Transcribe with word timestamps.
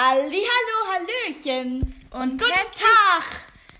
Halli, 0.00 0.46
hallo, 0.46 0.92
Hallöchen 0.92 2.08
und 2.12 2.38
guten 2.38 2.72
Tag. 2.72 3.24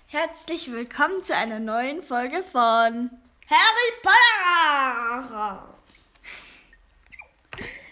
Herzlich 0.07 0.69
willkommen 0.69 1.23
zu 1.23 1.33
einer 1.33 1.59
neuen 1.59 2.03
Folge 2.03 2.43
von 2.43 3.09
Harry 3.49 3.93
Potter. 4.03 5.63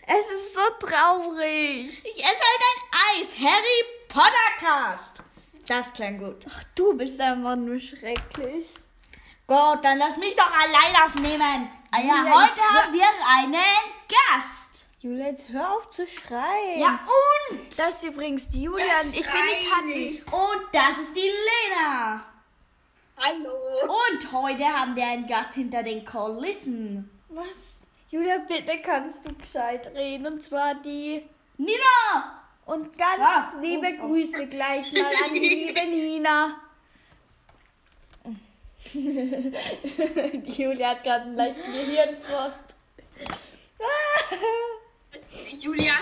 Es 0.05 0.29
ist 0.29 0.55
so 0.55 0.61
traurig. 0.85 2.05
Ich 2.05 2.19
esse 2.19 2.43
halt 2.43 2.63
ein 2.65 3.21
Eis. 3.21 3.33
Harry 3.39 3.85
Potter 4.09 4.29
Cast. 4.59 5.23
Das 5.65 5.93
klang 5.93 6.17
gut. 6.17 6.47
Ach, 6.49 6.63
du 6.75 6.97
bist 6.97 7.21
einfach 7.21 7.55
nur 7.55 7.79
schrecklich. 7.79 8.67
Gut, 9.47 9.79
dann 9.83 9.99
lass 9.99 10.17
mich 10.17 10.35
doch 10.35 10.51
allein 10.51 10.95
aufnehmen. 11.05 11.69
Ah 11.91 12.01
ja, 12.01 12.25
heute 12.25 12.61
haben 12.61 12.93
wir 12.93 13.07
einen 13.37 13.63
Gast. 14.09 14.76
Julia, 14.99 15.27
jetzt 15.27 15.49
hör 15.49 15.73
auf 15.73 15.89
zu 15.89 16.07
schreien. 16.07 16.79
Ja, 16.79 16.99
und? 17.51 17.77
Das 17.77 18.01
ist 18.01 18.03
übrigens 18.03 18.49
die 18.49 18.63
Julia 18.63 19.01
und 19.03 19.15
ich 19.15 19.27
bin 19.27 19.41
die 19.51 19.67
Kathi. 19.67 20.23
Und 20.31 20.63
das 20.73 20.97
ist 20.97 21.15
die 21.15 21.29
Lena. 21.29 22.25
Hallo. 23.15 23.53
Und 23.83 24.31
heute 24.31 24.65
haben 24.65 24.95
wir 24.95 25.05
einen 25.05 25.27
Gast 25.27 25.53
hinter 25.53 25.83
den 25.83 26.03
Kulissen. 26.03 27.11
Was? 27.29 27.45
Julia, 28.09 28.39
bitte 28.39 28.79
kannst 28.83 29.19
du 29.23 29.35
gescheit 29.35 29.85
reden. 29.93 30.25
Und 30.25 30.41
zwar 30.41 30.73
die. 30.73 31.23
Nina! 31.57 32.41
Und 32.65 32.97
ganz 32.97 33.19
Ah, 33.21 33.53
liebe 33.61 33.87
oh, 33.99 34.03
oh. 34.03 34.07
Grüße 34.07 34.47
gleich 34.47 34.91
mal 34.93 35.13
an 35.25 35.31
die 35.31 35.39
liebe 35.49 35.85
Nina. 35.85 36.59
die 38.93 40.63
Julia 40.63 40.89
hat 40.89 41.03
gerade 41.03 41.25
einen 41.25 41.35
leichten 41.35 41.71
Gehirnfrost. 41.71 42.75
Julia. 45.59 45.93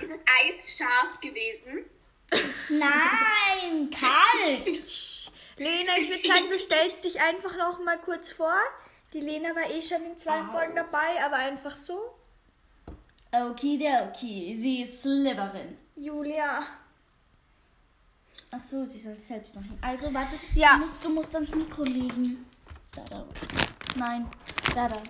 Ist 0.00 0.10
das 0.10 0.20
Eis 0.26 0.76
scharf 0.76 1.20
gewesen? 1.20 1.84
Nein, 2.68 3.90
kalt. 3.90 5.30
Lena, 5.56 5.96
ich 5.98 6.10
würde 6.10 6.26
sagen, 6.26 6.50
du 6.50 6.58
stellst 6.58 7.04
dich 7.04 7.20
einfach 7.20 7.56
noch 7.56 7.82
mal 7.82 7.98
kurz 7.98 8.32
vor. 8.32 8.58
Die 9.12 9.20
Lena 9.20 9.54
war 9.54 9.70
eh 9.70 9.80
schon 9.80 10.04
in 10.04 10.18
zwei 10.18 10.40
Au. 10.40 10.50
Folgen 10.52 10.76
dabei, 10.76 11.24
aber 11.24 11.36
einfach 11.36 11.76
so. 11.76 12.14
Okidoki, 13.32 14.56
sie 14.58 14.82
ist 14.82 15.02
Slytherin. 15.02 15.78
Julia. 15.96 16.66
Ach 18.50 18.62
so, 18.62 18.84
sie 18.84 18.98
soll 18.98 19.14
es 19.14 19.26
selbst 19.26 19.54
machen. 19.54 19.78
Also, 19.80 20.12
warte. 20.12 20.36
Ja. 20.54 20.74
Du 20.74 20.80
musst, 20.80 21.04
du 21.04 21.08
musst 21.10 21.34
ans 21.34 21.54
Mikro 21.54 21.84
legen. 21.84 22.46
Da, 22.92 23.02
da. 23.10 23.26
Nein, 23.96 24.30
da, 24.74 24.88
da. 24.88 25.02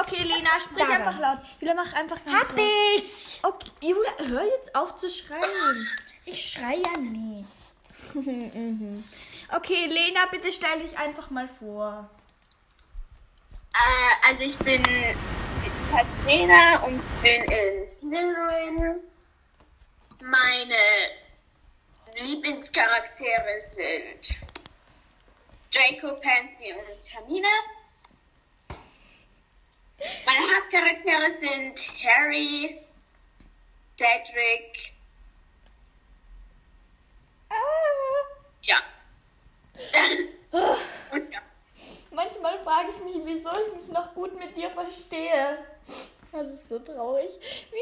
Okay, 0.00 0.22
Lena, 0.22 0.50
sprich 0.60 0.78
Da, 0.78 0.86
da. 0.86 0.92
einfach 0.94 1.18
laut. 1.18 1.38
Julia, 1.60 1.74
mach 1.74 1.92
einfach 1.94 2.22
ganz 2.24 2.48
Hab 2.48 2.56
laut. 2.56 2.66
ich! 2.96 3.40
Okay, 3.42 3.70
Julia, 3.80 4.10
hör 4.28 4.44
jetzt 4.44 4.74
auf 4.74 4.94
zu 4.96 5.08
schreien. 5.10 5.88
Ich 6.24 6.50
schrei 6.52 6.76
ja 6.76 6.96
nicht. 6.98 7.48
okay, 9.54 9.86
Lena, 9.86 10.26
bitte 10.30 10.52
stell 10.52 10.80
dich 10.80 10.96
einfach 10.98 11.30
mal 11.30 11.48
vor. 11.48 12.08
Äh, 13.74 14.28
also 14.28 14.44
ich 14.44 14.56
bin 14.58 14.82
Lena 16.26 16.78
und 16.84 17.02
bin 17.22 17.42
in 17.44 17.88
Slytherin. 18.00 19.00
Meine 20.22 20.76
Lieblingscharaktere 22.18 23.62
sind 23.62 24.36
Draco, 25.72 26.20
Pansy 26.20 26.72
und 26.72 27.12
Hermine. 27.12 27.48
Meine 30.26 30.46
Hasscharaktere 30.54 31.30
sind 31.32 31.80
Harry, 32.04 32.80
Cedric, 33.96 34.92
ja. 38.62 38.76
und 41.10 41.32
ja. 41.32 41.40
Manchmal 42.10 42.62
frage 42.62 42.90
ich 42.90 42.98
mich, 43.02 43.16
wieso 43.24 43.50
ich 43.50 43.74
mich 43.74 43.88
noch 43.88 44.14
gut 44.14 44.38
mit 44.38 44.56
dir 44.56 44.70
verstehe. 44.70 45.66
Das 46.30 46.48
ist 46.48 46.68
so 46.68 46.78
traurig. 46.78 47.26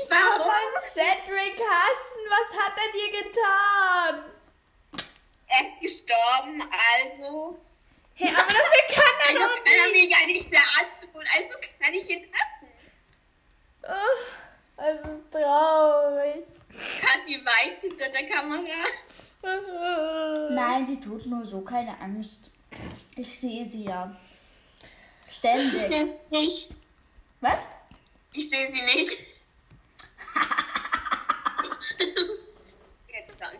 Kann 0.08 0.18
Warum? 0.38 0.46
man 0.46 0.82
Cedric 0.92 1.60
hassen? 1.60 2.22
Was 2.28 2.58
hat 2.58 2.72
er 2.76 2.92
dir 2.92 3.10
getan? 3.22 4.24
Er 5.48 5.70
ist 5.70 5.80
gestorben, 5.80 6.62
also. 6.94 7.58
Hey, 8.20 8.28
aber 8.34 8.52
dafür 8.52 8.84
kann 8.94 9.14
er 9.18 9.28
Also 9.28 9.56
doch 9.56 9.64
kann 9.64 9.74
er 9.74 9.92
nicht. 9.92 9.92
mir 9.92 10.08
ja 10.10 10.26
nicht 10.26 10.50
sehr 10.50 10.60
antun, 10.80 11.24
also 11.36 11.54
kann 11.80 11.94
ich 11.94 12.08
ihn 12.10 12.26
hassen. 12.32 12.68
Oh, 13.82 14.18
das 14.76 14.94
ist 15.10 15.30
traurig. 15.32 16.44
Kathi 17.00 17.40
weint 17.44 17.80
hinter 17.80 18.08
der 18.10 18.28
Kamera. 18.28 18.84
Nein, 20.50 20.86
sie 20.86 21.00
tut 21.00 21.24
nur 21.26 21.44
so 21.46 21.62
keine 21.62 21.98
Angst. 22.00 22.50
Ich 23.16 23.38
sehe 23.38 23.68
sie 23.70 23.84
ja. 23.84 24.14
Ich 25.28 25.36
Ständig. 25.36 25.80
sehe 25.80 26.18
sie 26.30 26.36
nicht. 26.36 26.68
Was? 27.40 27.58
Ich 28.34 28.48
sehe 28.50 28.70
sie 28.70 28.82
nicht. 28.82 29.16
Jetzt 33.08 33.40
dann. 33.40 33.56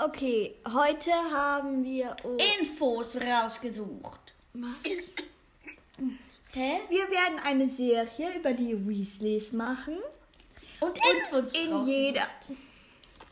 Okay, 0.00 0.54
heute 0.72 1.10
haben 1.12 1.82
wir. 1.82 2.14
Oh, 2.22 2.36
Infos 2.60 3.20
rausgesucht. 3.20 4.34
was? 4.54 5.14
Hä? 6.54 6.80
Wir 6.88 7.10
werden 7.10 7.38
eine 7.44 7.68
Serie 7.68 8.34
über 8.36 8.52
die 8.52 8.86
Weasleys 8.88 9.52
machen. 9.52 9.98
Und 10.80 10.96
Infos 10.98 11.52
In 11.52 11.72
rausgesucht. 11.72 11.88
jeder. 11.88 12.26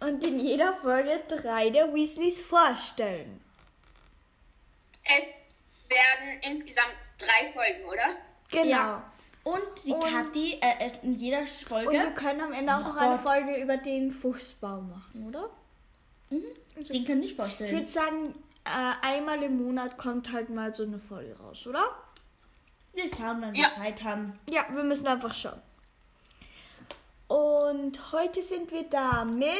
Und 0.00 0.27
in 0.27 0.41
jeder 0.41 0.75
Folge 0.75 1.22
drei 1.28 1.71
der 1.71 1.93
Weasleys 1.94 2.43
vorstellen. 2.43 3.41
Es 5.04 5.62
werden 5.88 6.41
insgesamt 6.43 6.97
drei 7.19 7.53
Folgen, 7.53 7.84
oder? 7.88 8.16
Genau. 8.50 8.69
Ja. 8.69 9.12
Und 9.44 9.62
die 9.84 9.93
Und- 9.93 10.00
Kathi 10.03 10.59
äh, 10.60 10.84
ist 10.84 11.03
in 11.04 11.15
jeder 11.15 11.38
Und 11.41 11.48
Folge. 11.48 11.93
wir 11.93 12.10
können 12.10 12.41
am 12.41 12.53
Ende 12.53 12.75
auch 12.77 12.94
Oh 12.97 12.98
eine. 12.98 13.19
Folge 13.21 13.56
über 13.56 13.77
den 13.77 14.10
Fuchsbaum 14.10 14.91
machen, 14.91 15.28
oder? 15.28 15.48
Den 16.31 17.04
kann 17.04 17.22
ich 17.22 17.31
Ich 17.31 17.37
vorstellen. 17.37 17.72
würde 17.72 17.88
sagen, 17.88 18.34
äh, 18.64 19.06
einmal 19.06 19.42
im 19.42 19.56
Monat 19.64 19.97
kommt 19.98 20.32
halt 20.32 20.50
mal 20.50 20.75
so 20.75 20.82
eine 20.82 20.98
Folge 20.98 21.37
raus, 21.38 21.66
oder? 21.66 21.91
Wir 22.94 23.09
schauen, 23.09 23.41
wenn 23.42 23.53
wir 23.54 23.62
Ja. 23.62 23.70
Zeit 23.70 24.03
haben. 24.03 24.38
Ja, 24.50 24.66
wir 24.72 24.82
müssen 24.82 25.06
einfach 25.06 25.34
schauen. 25.34 25.60
Und 27.28 28.12
heute 28.12 28.42
sind 28.42 28.70
wir 28.72 28.84
da 28.84 29.25
mit 29.25 29.53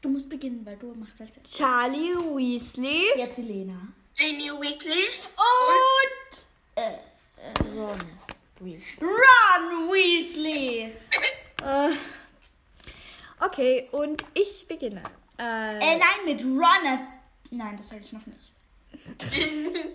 Du 0.00 0.08
musst 0.10 0.28
beginnen, 0.28 0.64
weil 0.64 0.76
du 0.76 0.94
machst 0.94 1.20
als 1.20 1.36
erstes. 1.38 1.56
Charlie 1.56 2.14
Weasley 2.14 3.02
Jetzt 3.16 3.38
Elena. 3.40 3.76
Ginny 4.16 4.50
Weasley. 4.50 5.06
Und 5.36 6.46
äh, 6.76 6.98
Ron 7.76 7.98
Weasley. 8.60 9.04
Ron 9.04 9.88
Weasley. 9.92 10.92
Äh, 11.64 11.90
okay, 13.44 13.88
und 13.90 14.22
ich 14.32 14.64
beginne. 14.68 15.02
Äh, 15.38 15.76
Äh, 15.78 15.98
nein, 15.98 16.24
mit 16.24 16.42
Ron. 16.42 16.86
äh, 16.86 16.98
Nein, 17.50 17.76
das 17.76 17.88
sage 17.88 18.02
ich 18.04 18.12
noch 18.12 18.26
nicht. 18.26 18.52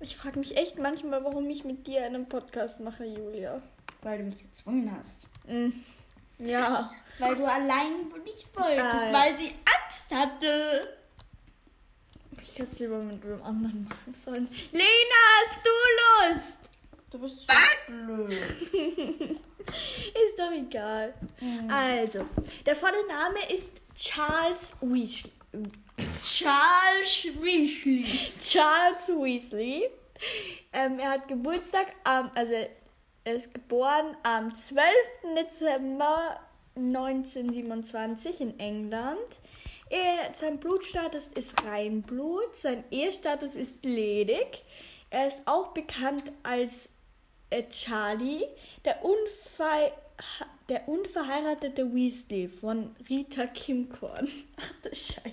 ich 0.00 0.16
frage 0.16 0.38
mich 0.38 0.56
echt 0.56 0.78
manchmal, 0.78 1.24
warum 1.24 1.48
ich 1.50 1.64
mit 1.64 1.86
dir 1.86 2.04
einen 2.04 2.28
Podcast 2.28 2.80
mache, 2.80 3.04
Julia. 3.04 3.60
Weil 4.02 4.18
du 4.18 4.24
mich 4.24 4.38
gezwungen 4.42 4.90
hast. 4.96 5.28
Mm, 5.46 5.70
Ja. 6.38 6.90
Weil 7.18 7.36
du 7.36 7.44
allein 7.44 8.08
nicht 8.24 8.48
wolltest, 8.58 8.94
Nein. 8.94 9.12
weil 9.14 9.36
sie 9.36 9.54
Angst 9.64 10.12
hatte. 10.14 10.96
Ich 12.40 12.58
hätte 12.58 12.72
es 12.72 12.78
lieber 12.80 12.98
mit 12.98 13.22
wem 13.24 13.42
anderen 13.42 13.84
machen 13.88 14.14
sollen. 14.14 14.48
Lena, 14.72 15.20
hast 15.44 15.60
du 15.64 15.70
Lust? 16.34 16.70
Du 17.12 17.18
bist 17.18 17.40
so 17.40 17.48
Was? 17.48 17.86
blöd. 17.86 18.32
Ist 19.68 20.38
doch 20.38 20.50
egal. 20.50 21.12
Also, 21.68 22.26
der 22.64 22.74
volle 22.74 23.06
Name 23.06 23.38
ist 23.52 23.82
Charles 23.94 24.74
Weasley. 24.80 25.30
Charles 26.24 27.24
Weasley. 27.38 28.32
Charles 28.40 29.08
Weasley. 29.08 29.90
Ähm, 30.72 30.98
er 30.98 31.10
hat 31.10 31.28
Geburtstag 31.28 31.88
am, 32.04 32.30
also 32.34 32.54
er 33.24 33.34
ist 33.34 33.52
geboren 33.52 34.16
am 34.22 34.54
12. 34.54 34.86
Dezember 35.36 36.40
1927 36.76 38.40
in 38.40 38.58
England. 38.58 39.18
Er, 39.90 40.32
sein 40.32 40.58
Blutstatus 40.58 41.26
ist 41.26 41.62
Reinblut, 41.62 42.56
sein 42.56 42.84
Ehestatus 42.90 43.54
ist 43.54 43.84
ledig. 43.84 44.64
Er 45.10 45.26
ist 45.26 45.42
auch 45.46 45.74
bekannt 45.74 46.32
als 46.42 46.88
äh, 47.52 47.68
Charlie, 47.68 48.44
der, 48.84 49.04
unver 49.04 49.92
der 50.68 50.88
unverheiratete 50.88 51.92
Weasley 51.94 52.48
von 52.48 52.94
Rita 53.08 53.46
Kimcorn. 53.46 54.28
Ach 54.56 54.72
du 54.82 54.94
Scheiße. 54.94 55.32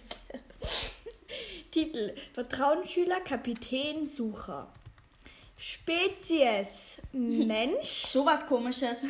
Titel: 1.72 2.16
Vertrauensschüler, 2.34 3.22
Kapitän, 3.22 4.06
Sucher. 4.06 4.72
Spezies 5.58 7.02
Mensch, 7.12 8.06
Sowas 8.08 8.46
komisches. 8.46 9.06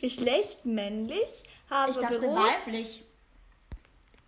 Geschlecht 0.00 0.66
männlich, 0.66 1.42
Haare 1.70 1.92
Ich 1.92 1.96
dachte 1.98 2.22
rot. 2.26 2.36
weiblich. 2.36 3.02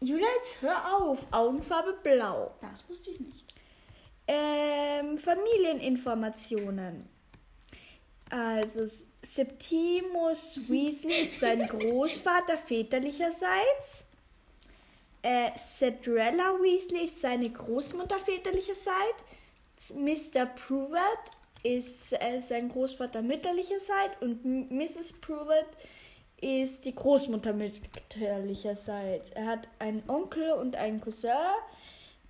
Julia, 0.01 0.29
jetzt 0.37 0.63
hör 0.63 0.97
auf. 0.97 1.27
Augenfarbe 1.31 1.99
blau. 2.03 2.55
Das 2.61 2.89
wusste 2.89 3.11
ich 3.11 3.21
nicht. 3.21 3.45
Ähm, 4.27 5.19
Familieninformationen. 5.19 7.09
Also 8.31 8.85
Septimus 9.23 10.61
Weasley 10.69 11.23
ist 11.23 11.41
sein 11.41 11.67
Großvater 11.69 12.57
väterlicherseits. 12.57 14.05
Äh, 15.23 15.51
Cedrella 15.57 16.55
Weasley 16.61 17.05
ist 17.05 17.21
seine 17.21 17.51
Großmutter 17.51 18.19
väterlicherseits. 18.19 19.25
Mr. 19.95 20.47
Pruitt 20.47 20.99
ist 21.63 22.13
äh, 22.13 22.41
sein 22.41 22.69
Großvater 22.69 23.23
mütterlicherseits 23.23 24.21
und 24.21 24.45
Mrs. 24.71 25.13
Pruitt 25.21 25.67
ist 26.41 26.85
die 26.85 26.95
Großmutter 26.95 27.53
mütterlicherseits. 27.53 29.31
Er 29.31 29.47
hat 29.47 29.69
einen 29.79 30.03
Onkel 30.09 30.53
und 30.53 30.77
einen 30.77 31.01
Cousin. 31.01 31.33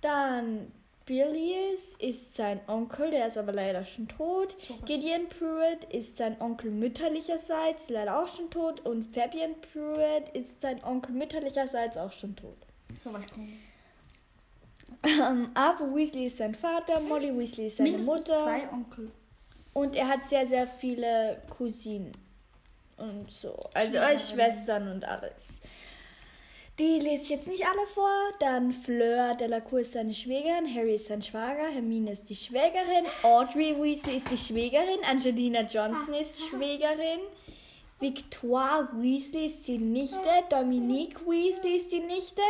Dann 0.01 0.71
Bilius 1.09 1.95
ist 1.97 2.35
sein 2.35 2.61
Onkel, 2.67 3.09
der 3.09 3.25
ist 3.25 3.37
aber 3.39 3.51
leider 3.51 3.83
schon 3.83 4.07
tot. 4.07 4.55
Gideon 4.85 5.27
Pruitt 5.27 5.83
ist 5.91 6.17
sein 6.17 6.39
Onkel 6.39 6.69
mütterlicherseits, 6.69 7.89
leider 7.89 8.21
auch 8.21 8.27
schon 8.27 8.51
tot. 8.51 8.81
Und 8.81 9.03
Fabian 9.05 9.55
Pruitt 9.73 10.29
ist 10.33 10.61
sein 10.61 10.83
Onkel 10.83 11.15
mütterlicherseits 11.15 11.97
auch 11.97 12.11
schon 12.11 12.35
tot. 12.35 12.57
Sowas 13.03 13.25
komisches. 13.33 13.57
Ähm, 15.03 15.49
Arthur 15.55 15.95
Weasley 15.95 16.27
ist 16.27 16.37
sein 16.37 16.53
Vater, 16.53 16.99
Molly 16.99 17.35
Weasley 17.35 17.67
ist 17.67 17.77
seine 17.77 17.89
Mindestens 17.89 18.15
Mutter. 18.15 18.39
zwei 18.43 18.71
Onkel. 18.71 19.11
Und 19.73 19.95
er 19.95 20.09
hat 20.09 20.23
sehr, 20.23 20.45
sehr 20.45 20.67
viele 20.67 21.41
Cousinen. 21.49 22.11
Und 22.97 23.31
so. 23.31 23.67
Also 23.73 23.97
äh, 23.97 24.15
Schwestern 24.15 24.91
und 24.91 25.05
alles. 25.05 25.59
Die 26.79 26.97
lese 26.99 27.23
ich 27.23 27.29
jetzt 27.29 27.47
nicht 27.49 27.67
alle 27.67 27.85
vor. 27.87 28.09
Dann 28.39 28.71
Fleur 28.71 29.33
Delacour 29.35 29.81
ist 29.81 29.91
seine 29.91 30.13
Schwägerin, 30.13 30.73
Harry 30.73 30.95
ist 30.95 31.07
sein 31.07 31.21
Schwager, 31.21 31.67
Hermine 31.67 32.13
ist 32.13 32.29
die 32.29 32.35
Schwägerin, 32.35 33.05
Audrey 33.21 33.75
Weasley 33.75 34.15
ist 34.15 34.31
die 34.31 34.37
Schwägerin, 34.37 35.03
Angelina 35.03 35.63
Johnson 35.63 36.13
ist 36.13 36.39
Schwägerin, 36.39 37.19
Victoire 37.99 38.87
Weasley 38.93 39.47
ist 39.47 39.67
die 39.67 39.77
Nichte, 39.77 40.17
Dominique 40.49 41.19
Weasley 41.27 41.75
ist 41.75 41.91
die 41.91 41.99
Nichte, 41.99 42.41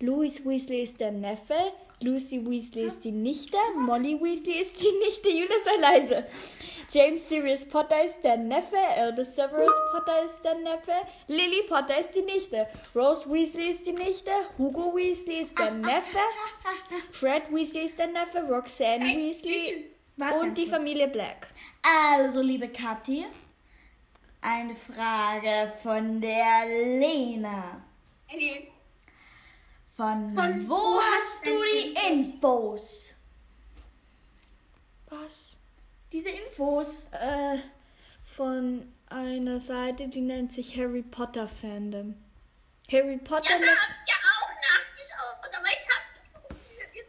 Louis 0.00 0.44
Weasley 0.44 0.82
ist 0.82 1.00
der 1.00 1.12
Neffe, 1.12 1.72
Lucy 2.00 2.44
Weasley 2.46 2.84
ist 2.84 3.04
die 3.04 3.10
Nichte, 3.10 3.56
Molly 3.76 4.20
Weasley 4.20 4.60
ist 4.60 4.80
die 4.80 4.92
Nichte, 5.04 5.28
Julia 5.28 5.56
sei 5.64 5.76
leise. 5.80 6.26
James 6.90 7.28
Sirius 7.28 7.64
Potter 7.66 8.04
ist 8.04 8.22
der 8.22 8.36
Neffe, 8.36 8.78
Albus 8.96 9.34
Severus 9.34 9.74
Potter 9.92 10.24
ist 10.24 10.40
der 10.42 10.54
Neffe, 10.54 10.92
Lily 11.26 11.64
Potter 11.68 11.98
ist 11.98 12.12
die 12.14 12.22
Nichte, 12.22 12.66
Rose 12.94 13.28
Weasley 13.28 13.70
ist 13.70 13.86
die 13.86 13.92
Nichte, 13.92 14.30
Hugo 14.56 14.94
Weasley 14.94 15.40
ist 15.40 15.58
der 15.58 15.72
Neffe, 15.72 16.18
Fred 17.12 17.42
Weasley 17.52 17.86
ist 17.86 17.98
der 17.98 18.06
Neffe, 18.06 18.40
Roxanne 18.48 19.04
Weasley 19.04 19.90
und 20.40 20.56
die. 20.56 20.66
Familie 20.66 21.08
Black. 21.08 21.48
Also, 21.82 22.40
liebe 22.40 22.68
Kathi, 22.68 23.26
eine 24.40 24.74
Frage 24.76 25.72
von 25.82 26.20
der 26.20 26.66
Lena. 26.66 27.82
Ellie, 28.28 28.68
Von, 29.98 30.32
Von 30.32 30.68
wo 30.68 31.00
hast 31.00 31.44
du 31.44 31.60
die 31.64 31.92
Infos? 32.08 33.14
Was? 35.08 35.56
Diese 36.12 36.28
Infos. 36.28 37.08
Äh, 37.10 37.58
von 38.22 38.94
einer 39.08 39.58
Seite, 39.58 40.06
die 40.06 40.20
nennt 40.20 40.52
sich 40.52 40.76
Harry 40.76 41.02
Potter 41.02 41.48
Fandom. 41.48 42.14
Harry 42.92 43.16
Potter. 43.16 43.50
Ja, 43.50 43.58
da 43.58 43.66
hab 43.66 43.90
ich 43.90 44.08
ja 44.08 44.14
auch 44.22 44.48
nachgeschaut, 44.70 45.56
aber 45.58 45.66
ich 45.66 45.88
hab 45.88 46.14
nicht 46.14 46.32
so 46.32 46.38
viel. 46.92 47.04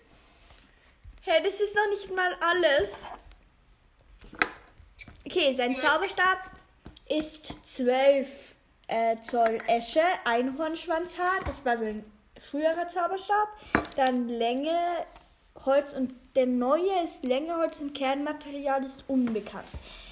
Hey, 1.21 1.44
das 1.44 1.62
ist 1.62 1.75
noch 1.75 1.89
nicht 1.89 2.09
mal 2.15 2.36
alles. 2.41 3.03
Okay, 5.27 5.53
sein 5.53 5.75
Zauberstab 5.75 6.39
ist 7.07 7.53
12 7.68 8.27
äh, 8.88 9.21
Zoll 9.21 9.59
Esche, 9.68 10.01
Einhornschwanzhaar. 10.25 11.44
Das 11.45 11.63
war 11.63 11.77
sein 11.77 12.03
früherer 12.39 12.88
Zauberstab. 12.88 13.47
Dann 13.95 14.27
Länge, 14.27 14.75
Holz 15.65 15.94
und 15.94 16.13
der 16.36 16.45
neue 16.45 17.03
ist 17.03 17.25
Länge, 17.25 17.56
Holz 17.57 17.81
und 17.81 17.94
Kernmaterial 17.94 18.83
ist 18.83 19.03
unbekannt. 19.07 19.68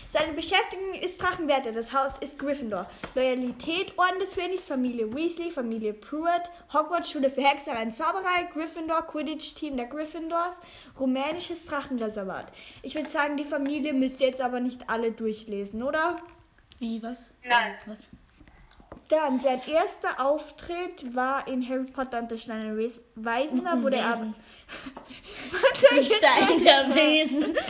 Seine 0.09 0.33
Beschäftigung 0.33 0.94
ist 0.94 1.21
Drachenwärter. 1.21 1.74
Das 1.74 1.91
Haus 1.91 2.18
ist 2.19 2.39
Gryffindor. 2.39 2.88
Loyalität, 3.13 3.97
Orden 3.97 4.19
des 4.19 4.35
Königs, 4.35 4.65
Familie 4.65 5.13
Weasley, 5.13 5.51
Familie 5.51 5.94
Pruitt, 5.94 6.50
Hogwarts, 6.74 7.12
Schule 7.12 7.29
für 7.29 7.41
Hexerei 7.41 7.83
und 7.83 7.91
Zauberei, 7.91 8.44
Gryffindor, 8.53 9.06
Quidditch-Team 9.06 9.75
der 9.75 9.88
Gryffindors, 9.88 10.56
rumänisches 10.97 11.65
Drachenreservat. 11.65 12.45
Ich 12.83 12.95
würde 12.95 13.09
sagen, 13.09 13.35
die 13.35 13.44
Familie 13.44 13.94
müsst 13.94 14.21
ihr 14.21 14.27
jetzt 14.27 14.41
aber 14.41 14.62
nicht 14.62 14.89
alle 14.89 15.12
durchlesen, 15.12 15.83
oder? 15.83 16.15
Wie, 16.79 17.03
was? 17.03 17.33
Nein. 17.44 17.74
Was? 17.85 18.09
Dann, 19.09 19.39
sein 19.39 19.62
erster 19.68 20.19
Auftritt 20.25 21.15
war 21.15 21.48
in 21.48 21.68
Harry 21.68 21.86
Potter 21.86 22.19
und 22.19 22.30
der 22.30 22.38
Stein 22.38 22.75
der 22.75 22.92
Weisen. 23.15 23.63
Da 23.63 23.81
wurde 23.81 23.98
er... 23.98 24.19
Was 25.51 25.81
soll 25.81 26.00
ich 26.00 26.13
Stein 26.13 26.63
der 26.63 26.94
Wesen. 26.94 27.57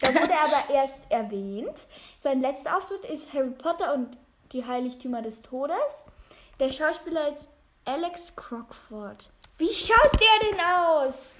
Da 0.00 0.14
wurde 0.14 0.32
er 0.32 0.44
aber 0.44 0.72
erst 0.72 1.10
erwähnt. 1.10 1.88
Sein 2.18 2.40
letzter 2.40 2.76
Auftritt 2.76 3.04
ist 3.06 3.32
Harry 3.34 3.50
Potter 3.50 3.94
und 3.94 4.16
die 4.52 4.64
Heiligtümer 4.64 5.22
des 5.22 5.42
Todes. 5.42 6.04
Der 6.60 6.70
Schauspieler 6.70 7.34
ist 7.34 7.48
Alex 7.84 8.34
Crockford. 8.36 9.30
Wie 9.56 9.68
schaut 9.72 10.12
der 10.20 10.50
denn 10.50 10.60
aus? 10.60 11.36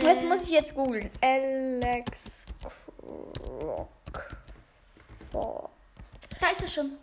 Das 0.00 0.22
muss 0.22 0.42
ich 0.44 0.50
jetzt 0.50 0.74
googeln. 0.74 1.10
Alex 1.20 2.44
Crockford. 2.62 3.88
Da 6.60 6.66
ist 6.66 6.76
er 6.76 6.82
schon. 6.82 6.98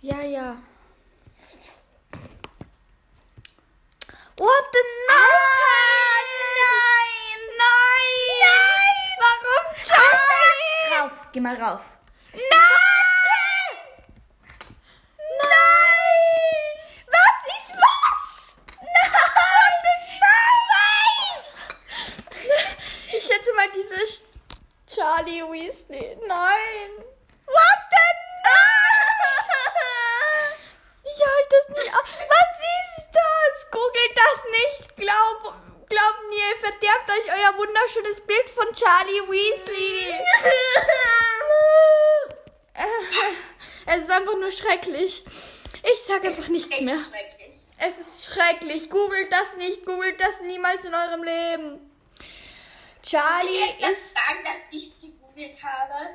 Ja, 0.00 0.20
ja. 0.20 0.56
What 4.36 4.64
the 4.72 4.78
Nein! 5.08 6.28
Nein! 6.60 7.40
Nein! 7.58 9.08
Warum 9.22 9.64
Charlie? 9.82 11.00
Rauf, 11.00 11.32
geh 11.32 11.40
mal 11.40 11.56
rauf. 11.56 11.80
Nein! 12.34 12.42
Nein! 15.40 16.74
Was 17.16 17.40
ist 17.56 17.70
was? 17.86 18.56
Nein! 18.82 19.72
Nein! 20.20 21.40
Ich 23.16 23.22
schätze 23.24 23.52
mal 23.54 23.70
diese 23.74 24.02
Sch- 24.02 24.20
Charlie 24.86 25.42
Weasley. 25.42 26.18
Nein! 26.26 26.90
What 27.46 27.80
the 27.90 28.08
Ich 31.04 31.24
halte 31.24 31.48
das 31.50 31.68
nicht 31.76 31.94
aus. 31.94 32.02
Was 32.28 32.52
ist 32.78 33.08
das? 33.12 33.70
Googelt 33.70 34.14
das 34.14 34.44
nicht. 34.50 34.96
Glaub, 34.96 35.54
glaubt 35.88 36.28
mir, 36.28 36.48
ihr 36.48 36.56
verderbt 36.60 37.10
euch 37.10 37.32
euer 37.32 37.56
wunderschönes 37.56 38.20
Bild 38.20 38.50
von 38.50 38.66
Charlie 38.74 39.22
Weasley. 39.28 40.14
es 43.86 44.02
ist 44.04 44.10
einfach 44.10 44.34
nur 44.36 44.52
schrecklich. 44.52 45.24
Ich 45.82 46.02
sag 46.04 46.17
einfach 46.28 46.48
nichts 46.48 46.80
mehr. 46.80 46.98
Schrecklich. 47.04 47.54
Es 47.78 47.98
ist 47.98 48.24
schrecklich. 48.26 48.90
Googelt 48.90 49.32
das 49.32 49.56
nicht. 49.56 49.84
Googelt 49.84 50.20
das 50.20 50.40
niemals 50.42 50.84
in 50.84 50.94
eurem 50.94 51.22
Leben. 51.22 51.90
Charlie 53.02 53.48
Ich 53.48 53.80
kann 53.80 53.92
ist. 53.92 54.14
sagen, 54.14 54.44
dass 54.44 54.62
ich 54.70 54.92
es 54.92 55.00
gegoogelt 55.00 55.62
habe. 55.62 56.10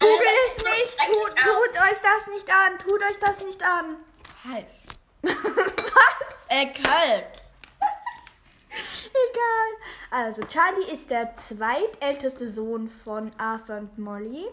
Google 0.00 0.18
das 0.18 0.56
es 0.56 0.64
nicht. 0.64 0.98
Tut, 1.06 1.36
tut 1.36 1.80
euch 1.80 2.00
das 2.00 2.26
nicht 2.34 2.50
an. 2.50 2.78
Tut 2.78 3.02
euch 3.02 3.18
das 3.20 3.40
nicht 3.44 3.62
an. 3.62 3.96
Heiß. 4.44 4.86
Was? 5.22 6.46
Äh, 6.48 6.66
kalt. 6.72 7.42
Egal. 9.10 9.70
Also, 10.10 10.42
Charlie 10.44 10.90
ist 10.90 11.10
der 11.10 11.36
zweitälteste 11.36 12.50
Sohn 12.50 12.88
von 12.88 13.32
Arthur 13.38 13.76
und 13.76 13.98
Molly. 13.98 14.46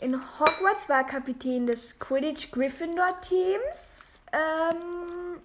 In 0.00 0.20
Hogwarts 0.38 0.88
war 0.88 0.98
er 0.98 1.04
Kapitän 1.04 1.66
des 1.66 1.98
Quidditch 1.98 2.50
Gryffindor 2.50 3.18
Teams. 3.22 4.20
Ähm, 4.32 5.40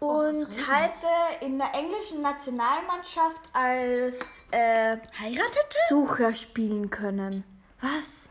und 0.00 0.46
heute 0.46 1.44
in 1.44 1.58
der 1.58 1.74
englischen 1.74 2.22
Nationalmannschaft 2.22 3.40
als 3.52 4.18
äh, 4.50 4.96
Heiratete? 5.18 5.78
Sucher 5.88 6.34
spielen 6.34 6.90
können. 6.90 7.44
Was? 7.80 8.28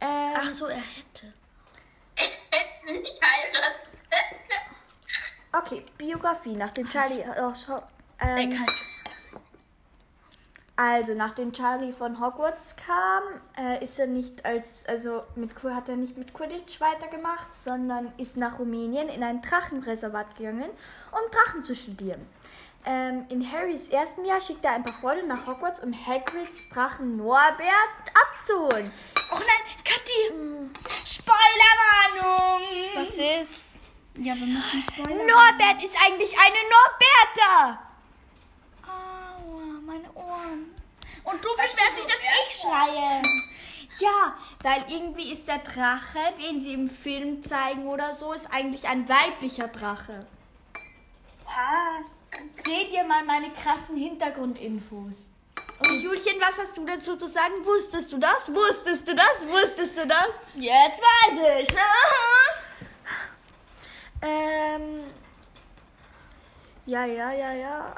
Ähm, 0.00 0.34
Ach 0.36 0.50
so, 0.50 0.66
er 0.66 0.76
hätte. 0.76 1.32
Hätte 2.14 3.00
nicht 3.00 3.20
heiratet. 3.22 3.76
Okay, 5.52 5.84
Biografie. 5.96 6.54
Nachdem 6.54 6.88
Charlie. 6.88 7.24
Oh, 7.40 7.52
Er 8.18 8.36
ähm, 8.36 8.50
kann. 8.50 8.66
also, 10.76 11.14
nachdem 11.14 11.52
Charlie 11.52 11.92
von 11.92 12.20
Hogwarts 12.20 12.76
kam, 12.76 13.22
äh, 13.56 13.82
ist 13.82 13.98
er 13.98 14.06
nicht 14.06 14.44
als. 14.44 14.84
Also, 14.86 15.22
mit, 15.34 15.50
hat 15.64 15.88
er 15.88 15.96
nicht 15.96 16.18
mit 16.18 16.34
Quidditch 16.34 16.78
weitergemacht, 16.80 17.56
sondern 17.56 18.12
ist 18.18 18.36
nach 18.36 18.58
Rumänien 18.58 19.08
in 19.08 19.22
ein 19.22 19.40
Drachenreservat 19.40 20.36
gegangen, 20.36 20.70
um 21.12 21.30
Drachen 21.30 21.64
zu 21.64 21.74
studieren. 21.74 22.26
Ähm, 22.88 23.24
in 23.30 23.50
Harrys 23.50 23.88
ersten 23.88 24.24
Jahr 24.24 24.40
schickt 24.40 24.64
er 24.64 24.70
ein 24.70 24.84
paar 24.84 24.92
Freunde 24.92 25.26
nach 25.26 25.44
Hogwarts, 25.44 25.80
um 25.80 25.92
Hagrids 25.92 26.68
Drachen 26.68 27.16
Norbert 27.16 27.58
abzuholen. 28.14 28.92
Oh 29.32 29.38
nein, 29.38 29.84
Kathi! 29.84 30.70
Spoilerwarnung! 31.04 32.62
Was 32.94 33.16
ist? 33.16 33.80
Ja, 34.14 34.36
wir 34.36 34.46
müssen 34.46 34.80
spoilern. 34.80 35.26
Norbert 35.26 35.82
ist 35.82 35.96
eigentlich 36.00 36.32
eine 36.38 36.58
Norberta! 36.70 37.78
Aua, 38.86 39.80
meine 39.84 40.12
Ohren. 40.14 40.72
Und 41.24 41.44
du 41.44 41.48
beschwerst 41.56 41.98
dich, 41.98 42.06
dass 42.06 42.22
ich 42.22 42.54
schreie. 42.54 43.20
Ja, 43.98 44.36
weil 44.62 44.84
irgendwie 44.88 45.32
ist 45.32 45.48
der 45.48 45.58
Drache, 45.58 46.20
den 46.38 46.60
sie 46.60 46.74
im 46.74 46.88
Film 46.88 47.42
zeigen 47.42 47.88
oder 47.88 48.14
so, 48.14 48.32
ist 48.32 48.46
eigentlich 48.52 48.86
ein 48.86 49.08
weiblicher 49.08 49.66
Drache. 49.66 50.20
Ah, 51.48 52.04
Seht 52.56 52.75
mal 53.06 53.24
meine 53.24 53.50
krassen 53.50 53.96
Hintergrundinfos. 53.96 55.30
Und 55.78 56.02
Julchen, 56.02 56.40
was 56.40 56.58
hast 56.58 56.76
du 56.76 56.84
dazu 56.84 57.16
zu 57.16 57.26
sagen? 57.28 57.54
Wusstest 57.64 58.12
du 58.12 58.18
das? 58.18 58.52
Wusstest 58.52 59.06
du 59.06 59.14
das? 59.14 59.46
Wusstest 59.46 59.98
du 59.98 60.06
das? 60.06 60.40
Jetzt 60.54 61.02
weiß 61.02 61.62
ich. 61.62 61.76
Ähm. 64.22 65.00
Ja, 66.86 67.04
ja, 67.04 67.32
ja, 67.32 67.52
ja. 67.52 67.94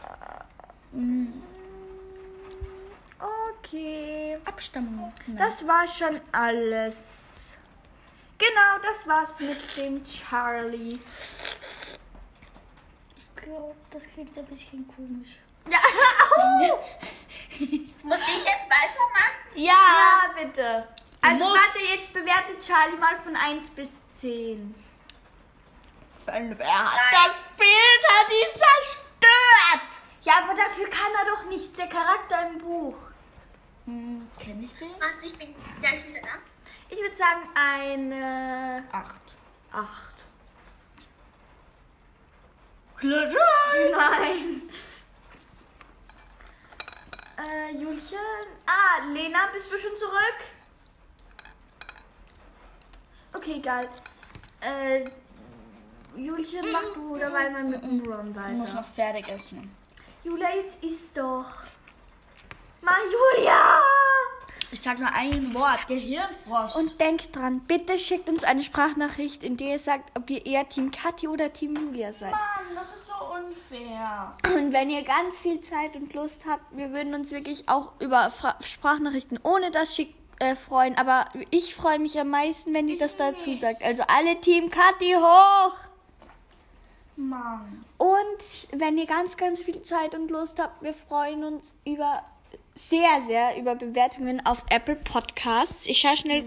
Okay. 3.20 4.38
Abstammung. 4.44 5.12
Das 5.28 5.66
war 5.66 5.86
schon 5.86 6.20
alles. 6.32 7.56
Genau, 8.38 8.78
das 8.82 9.06
war's 9.06 9.40
mit 9.40 9.76
dem 9.76 10.04
Charlie. 10.04 10.98
Glaube, 13.48 13.74
das 13.90 14.02
klingt 14.12 14.36
ein 14.36 14.44
bisschen 14.44 14.86
komisch. 14.94 15.38
muss 18.02 18.18
ich 18.26 18.44
jetzt 18.44 18.68
weitermachen? 18.68 19.36
Ja, 19.54 20.30
bitte. 20.36 20.86
Also 21.22 21.44
musst- 21.44 21.56
warte, 21.64 21.78
jetzt 21.94 22.12
bewertet 22.12 22.60
Charlie 22.60 22.98
mal 22.98 23.16
von 23.16 23.34
1 23.34 23.70
bis 23.70 23.90
10. 24.16 24.74
Fünf. 26.26 26.60
Er 26.60 26.92
hat 26.92 27.00
das 27.10 27.42
Bild, 27.56 28.02
hat 28.18 28.30
ihn 28.30 28.52
zerstört. 28.54 30.02
Ja, 30.22 30.42
aber 30.44 30.54
dafür 30.54 30.90
kann 30.90 31.10
er 31.18 31.24
doch 31.34 31.44
nichts, 31.46 31.72
der 31.72 31.88
Charakter 31.88 32.48
im 32.50 32.58
Buch. 32.58 32.98
Hm, 33.86 34.28
kenn 34.38 34.62
ich 34.62 34.74
den? 34.76 34.90
Warte, 35.00 35.24
ich 35.24 35.38
bin 35.38 35.54
gleich 35.80 36.06
wieder 36.06 36.20
da. 36.20 36.28
Ich 36.90 37.00
würde 37.00 37.16
sagen 37.16 37.48
eine 37.54 38.84
Acht. 38.92 39.14
8. 39.72 40.17
Klettern. 42.98 43.34
Nein. 43.92 44.62
Äh, 47.38 47.76
Julchen. 47.76 48.18
Ah, 48.66 49.04
Lena, 49.12 49.38
bist 49.52 49.70
du 49.72 49.78
schon 49.78 49.96
zurück? 49.96 50.38
Okay, 53.34 53.54
egal. 53.58 53.88
Äh, 54.60 55.04
Julchen, 56.16 56.72
mach 56.72 56.92
du 56.94 57.16
dabei 57.16 57.50
mal 57.50 57.62
mit 57.64 57.80
dem 57.82 58.02
Ron 58.04 58.30
Ich 58.30 58.56
muss 58.56 58.68
weiter. 58.70 58.80
noch 58.80 58.88
fertig 58.88 59.28
essen. 59.28 59.74
Julia, 60.24 60.50
jetzt 60.56 60.82
isst 60.82 61.16
doch. 61.16 61.46
Mal 62.80 63.00
Julia! 63.36 63.80
Ich 64.70 64.82
sag 64.82 64.98
nur 64.98 65.08
ein 65.14 65.54
Wort. 65.54 65.88
Gehirnfrost. 65.88 66.76
Und 66.76 67.00
denkt 67.00 67.34
dran, 67.34 67.60
bitte 67.60 67.98
schickt 67.98 68.28
uns 68.28 68.44
eine 68.44 68.62
Sprachnachricht, 68.62 69.42
in 69.42 69.56
der 69.56 69.72
ihr 69.72 69.78
sagt, 69.78 70.10
ob 70.16 70.28
ihr 70.28 70.44
eher 70.44 70.68
Team 70.68 70.90
Kathi 70.90 71.26
oder 71.26 71.52
Team 71.52 71.74
Julia 71.74 72.12
seid. 72.12 72.32
Mann, 72.32 72.40
das 72.74 72.94
ist 72.94 73.06
so 73.06 73.14
unfair. 73.14 74.32
Und 74.54 74.72
wenn 74.72 74.90
ihr 74.90 75.02
ganz 75.04 75.38
viel 75.38 75.60
Zeit 75.60 75.96
und 75.96 76.12
Lust 76.12 76.44
habt, 76.46 76.62
wir 76.76 76.92
würden 76.92 77.14
uns 77.14 77.32
wirklich 77.32 77.68
auch 77.68 77.92
über 77.98 78.30
Fra 78.30 78.56
Sprachnachrichten 78.62 79.38
ohne 79.42 79.70
das 79.70 79.94
Schick 79.94 80.14
äh, 80.38 80.54
freuen. 80.54 80.98
Aber 80.98 81.26
ich 81.50 81.74
freue 81.74 81.98
mich 81.98 82.20
am 82.20 82.28
meisten, 82.28 82.74
wenn 82.74 82.88
ihr 82.88 82.98
das 82.98 83.16
dazu 83.16 83.54
sagt. 83.54 83.82
Also 83.82 84.02
alle 84.06 84.38
Team 84.40 84.70
Kathi 84.70 85.14
hoch! 85.14 85.74
Mann. 87.16 87.84
Und 87.96 88.68
wenn 88.72 88.96
ihr 88.96 89.06
ganz, 89.06 89.36
ganz 89.36 89.62
viel 89.62 89.82
Zeit 89.82 90.14
und 90.14 90.30
Lust 90.30 90.60
habt, 90.60 90.82
wir 90.82 90.92
freuen 90.92 91.42
uns 91.42 91.74
über 91.84 92.22
sehr, 92.78 93.20
sehr 93.26 93.56
über 93.58 93.74
Bewertungen 93.74 94.44
auf 94.46 94.64
Apple 94.70 94.94
Podcasts. 94.94 95.86
Ich 95.88 95.98
schaue 95.98 96.16
schnell, 96.16 96.44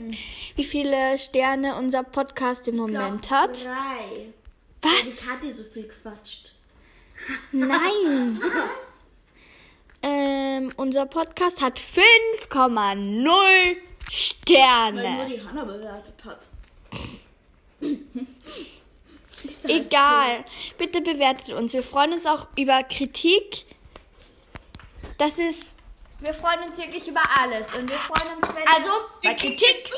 wie 0.56 0.64
viele 0.64 1.18
Sterne 1.18 1.76
unser 1.76 2.04
Podcast 2.04 2.70
im 2.70 2.78
Moment 2.78 3.30
hat. 3.30 3.66
Drei. 3.66 4.32
Was? 4.82 5.28
Kathi 5.28 5.52
so 5.52 5.66
viel 5.66 5.90
quatscht. 5.90 6.54
Nein. 7.52 8.42
ähm, 10.02 10.72
unser 10.78 11.06
Podcast 11.06 11.62
hat 11.62 11.78
5,0 11.78 13.76
Sterne. 14.10 15.28
die 15.28 15.44
Hanna 15.44 15.66
bewertet 15.66 16.24
hat. 16.26 16.48
Egal. 19.68 20.46
Bitte 20.78 21.02
bewertet 21.02 21.50
uns. 21.50 21.74
Wir 21.74 21.84
freuen 21.84 22.14
uns 22.14 22.26
auch 22.26 22.48
über 22.58 22.84
Kritik. 22.84 23.66
Das 25.18 25.38
ist. 25.38 25.76
Wir 26.22 26.34
freuen 26.34 26.60
uns 26.64 26.78
wirklich 26.78 27.08
über 27.08 27.22
alles. 27.40 27.74
Und 27.76 27.90
wir 27.90 27.98
freuen 27.98 28.38
uns, 28.38 28.56
wenn. 28.56 28.68
Also, 28.68 28.92
bei 29.24 29.34
Kritik. 29.34 29.90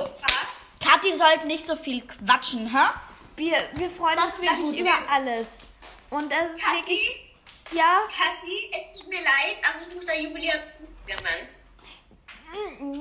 Kathi 0.80 1.16
sollte 1.16 1.46
nicht 1.48 1.66
so 1.66 1.76
viel 1.76 2.02
quatschen, 2.02 2.68
hä? 2.68 2.90
wir, 3.38 3.56
wir 3.74 3.90
freuen 3.90 4.18
Das 4.18 4.38
uns 4.38 4.42
wirklich 4.42 4.62
gut. 4.72 4.80
über 4.80 5.12
alles. 5.12 5.68
Und 6.10 6.32
das 6.32 6.40
ist 6.56 6.66
wirklich. 6.72 7.26
Kathi, 7.66 7.78
Ja? 7.78 8.00
Kathi, 8.08 8.72
es 8.76 9.00
tut 9.00 9.08
mir 9.10 9.22
leid, 9.22 9.58
aber 9.64 9.88
ich 9.88 9.96
muss 9.96 10.06
da 10.06 10.14
Julia 10.14 10.54
zustimmen. 10.64 11.48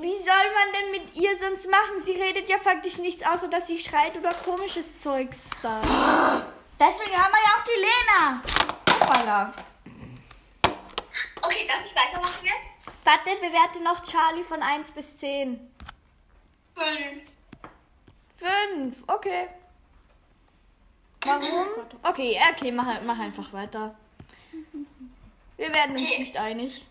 Wie 0.01 0.17
soll 0.23 0.51
man 0.55 0.73
denn 0.73 0.91
mit 0.91 1.15
ihr 1.15 1.37
sonst 1.37 1.69
machen? 1.69 1.99
Sie 2.01 2.13
redet 2.13 2.49
ja 2.49 2.57
faktisch 2.57 2.97
nichts 2.97 3.23
außer, 3.23 3.47
dass 3.49 3.67
sie 3.67 3.77
schreit 3.77 4.17
oder 4.17 4.33
komisches 4.33 4.99
Zeugs 4.99 5.49
sagt. 5.61 5.85
Deswegen 6.79 7.15
haben 7.17 7.31
wir 7.31 7.43
ja 7.43 7.55
auch 7.57 7.63
die 7.63 7.79
Lena. 7.79 8.41
Hoppala. 8.89 9.53
Okay, 11.73 11.81
darf 11.81 11.85
ich 11.85 11.95
weitermachen 11.95 12.45
jetzt? 12.45 13.05
Warte, 13.05 13.35
bewerte 13.39 13.83
noch 13.83 14.03
Charlie 14.03 14.43
von 14.43 14.61
1 14.61 14.91
bis 14.91 15.17
10. 15.17 15.59
Fünf. 16.75 17.23
5, 18.37 19.03
okay. 19.07 19.47
Warum? 21.25 21.67
Okay, 22.03 22.37
okay, 22.51 22.71
mach, 22.71 23.01
mach 23.01 23.19
einfach 23.19 23.51
weiter. 23.53 23.95
Wir 25.57 25.73
werden 25.73 25.97
uns 25.97 26.17
nicht 26.17 26.35
einig. 26.35 26.85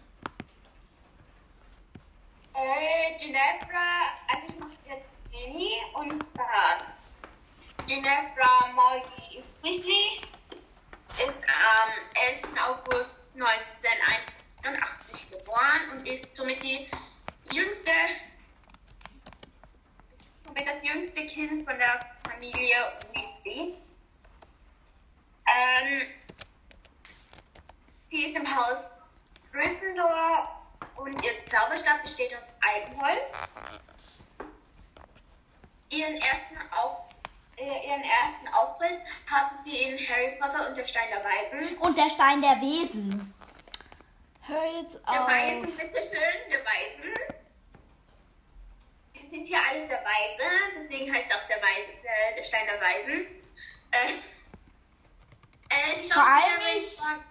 Äh, 2.55 3.19
Ginevra, 3.19 4.09
also 4.29 4.47
ich 4.49 4.59
mache 4.59 4.71
jetzt 4.89 5.35
Jenny 5.35 5.75
und 5.95 6.25
zwar 6.25 6.79
Ginevra 7.87 8.69
Molly 8.75 9.43
Weasley 9.63 10.21
ist 11.27 11.45
am 11.45 11.91
11. 12.15 12.43
August 12.67 13.23
1981 14.65 15.31
geboren 15.31 15.91
und 15.91 16.07
ist 16.07 16.37
somit 16.37 16.63
die 16.63 16.89
jüngste, 17.53 17.91
somit 20.45 20.67
das 20.67 20.85
jüngste 20.85 21.27
Kind 21.27 21.65
von 21.65 21.77
der 21.79 21.99
Familie 22.29 22.77
Weasley. 23.13 23.75
Ähm, 25.47 26.03
sie 28.11 28.25
ist 28.25 28.37
im 28.37 28.57
Haus 28.57 28.97
Gryffindor 29.53 30.63
und 30.97 31.23
ihr 31.25 31.45
Zauberstab 31.47 32.03
besteht 32.03 32.37
aus 32.37 32.59
Eibenholz. 32.63 33.49
Ihren 35.91 36.15
ersten, 36.17 36.57
Auf, 36.71 37.09
äh, 37.57 37.87
ihren 37.87 38.03
ersten 38.03 38.49
Auftritt 38.55 39.01
hatte 39.31 39.55
sie 39.63 39.77
in 39.77 39.99
Harry 40.09 40.39
Potter 40.41 40.69
und 40.69 40.77
der 40.77 40.87
Stein 40.87 41.09
der 41.11 41.23
Weisen. 41.23 41.77
Und 41.79 41.99
der 41.99 42.09
Stein 42.09 42.41
der 42.41 42.61
Wesen. 42.63 43.35
Hör 44.47 44.81
jetzt 44.83 44.97
Der 45.09 45.23
auf. 45.23 45.29
Weisen, 45.29 45.63
bitteschön, 45.63 46.51
der 46.51 46.61
Weisen. 46.65 47.15
Wir 49.13 49.29
sind 49.29 49.45
hier 49.47 49.59
alle 49.63 49.87
der 49.87 49.99
Weise, 50.01 50.43
deswegen 50.77 51.13
heißt 51.13 51.29
auch 51.33 51.47
der 51.47 51.57
Weise, 51.63 51.93
äh, 51.93 52.35
der 52.37 52.43
Stein 52.43 52.67
der 52.67 52.81
Weisen. 52.81 53.27
Äh, 53.91 54.15
Äh, 55.75 56.03
die 56.03 56.11
Vor 56.13 56.23
allem 56.23 56.61
ich. 56.79 56.99
war- 57.01 57.25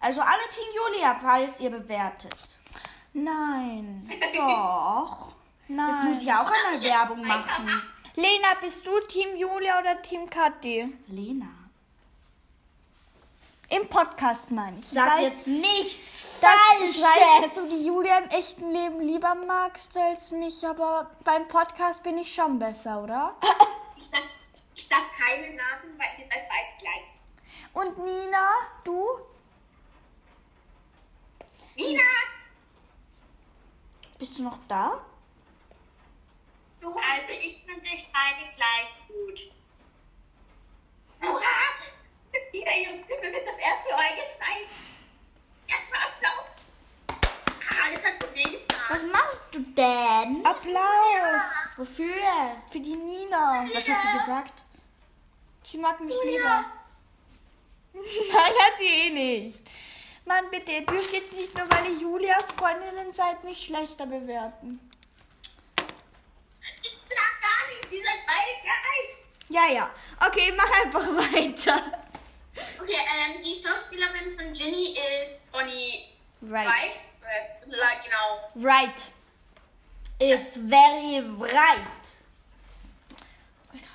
Also 0.00 0.22
alle 0.22 0.48
Team 0.48 0.64
Julia, 0.74 1.18
falls 1.20 1.60
ihr 1.60 1.68
bewertet. 1.70 2.34
Nein. 3.12 4.08
Doch. 4.34 5.34
Nein. 5.68 5.90
Jetzt 5.90 6.04
muss 6.04 6.20
ich 6.22 6.26
ja 6.28 6.42
auch 6.42 6.50
einmal 6.50 6.80
Werbung 6.82 7.26
machen. 7.26 7.82
Lena, 8.16 8.54
bist 8.62 8.86
du 8.86 8.98
Team 9.00 9.36
Julia 9.36 9.78
oder 9.78 10.00
Team 10.00 10.28
Kathi? 10.30 10.96
Lena. 11.08 11.48
Im 13.70 13.88
Podcast 13.88 14.50
meine 14.50 14.80
ich. 14.80 14.88
Sag 14.88 15.12
weiß, 15.18 15.22
jetzt 15.22 15.46
nichts 15.46 16.40
dass, 16.40 16.50
ich 16.88 17.00
weiß, 17.00 17.42
dass 17.42 17.54
du 17.54 17.60
Falsches. 17.60 17.78
die 17.78 17.86
Julia 17.86 18.18
im 18.18 18.28
echten 18.30 18.72
Leben 18.72 19.00
lieber 19.00 19.34
magst 19.34 19.96
als 19.96 20.32
mich, 20.32 20.66
aber 20.66 21.08
beim 21.24 21.46
Podcast 21.46 22.02
bin 22.02 22.18
ich 22.18 22.34
schon 22.34 22.58
besser, 22.58 23.00
oder? 23.02 23.36
Ich 23.96 24.06
sag, 24.10 24.22
ich 24.74 24.88
sag 24.88 25.02
keine 25.16 25.54
Namen, 25.54 25.96
weil 25.98 26.08
ihr 26.18 26.26
seid 26.28 26.48
beide 26.48 26.78
gleich. 26.80 27.10
Und 27.72 27.98
Nina, 28.04 28.48
du? 28.82 29.06
Nina, 31.76 32.02
Bist 34.18 34.38
du 34.38 34.42
noch 34.42 34.58
da? 34.68 35.00
du 36.80 36.88
also 36.88 37.32
ich 37.32 37.64
finde 37.64 37.82
dich 37.82 38.10
beide 38.12 38.52
gleich 38.56 38.88
gut. 39.06 39.52
Hurra! 41.22 41.42
Wieder 42.52 42.74
ihre 42.76 42.94
Stimme 42.94 43.32
wird 43.32 43.46
das 43.46 43.58
erste 43.58 43.90
Mal 43.92 44.10
gezeigt. 44.10 44.70
Erstmal 45.68 46.00
Applaus. 46.02 46.46
Ah, 47.08 47.90
das 47.94 48.04
hat 48.04 48.18
Problem 48.18 48.52
getan. 48.52 48.80
Was 48.88 49.02
machst 49.04 49.46
du 49.52 49.60
denn? 49.60 50.44
Applaus 50.44 51.42
Wofür? 51.76 52.56
für 52.70 52.80
die 52.80 52.96
Nina. 52.96 53.66
Was 53.72 53.88
hat 53.88 54.00
sie 54.00 54.18
gesagt? 54.18 54.64
Sie 55.62 55.78
mag 55.78 56.00
mich 56.00 56.16
lieber. 56.24 56.64
Nein, 57.92 58.52
hat 58.58 58.78
sie 58.78 59.06
eh 59.06 59.10
nicht. 59.10 59.60
Mann, 60.24 60.50
bitte, 60.50 60.72
ihr 60.72 60.86
dürft 60.86 61.12
jetzt 61.12 61.34
nicht 61.36 61.56
nur, 61.56 61.68
weil 61.70 61.86
ihr 61.92 61.98
Julias 61.98 62.48
Freundinnen 62.52 63.12
seid, 63.12 63.42
mich 63.44 63.64
schlechter 63.64 64.06
bewerten. 64.06 64.80
Ich 66.82 66.98
sag 67.08 67.40
gar 67.40 67.68
nichts, 67.72 67.88
die 67.88 68.02
seid 68.02 68.26
beide 68.26 68.60
gleich. 68.62 69.18
Ja, 69.48 69.74
ja. 69.74 69.90
Okay, 70.24 70.52
mach 70.56 70.84
einfach 70.84 71.06
weiter. 71.34 71.99
Okay, 72.80 72.96
ähm, 72.96 73.42
die 73.42 73.54
Schauspielerin 73.54 74.36
von 74.36 74.52
Ginny 74.52 74.96
ist 75.22 75.50
Bonnie 75.52 76.06
Right. 76.42 76.66
Wright. 76.66 77.00
Äh, 77.22 77.76
like, 77.76 78.02
genau. 78.04 78.66
Right. 78.66 79.08
It's 80.18 80.56
very 80.56 81.22
bright. 81.22 82.16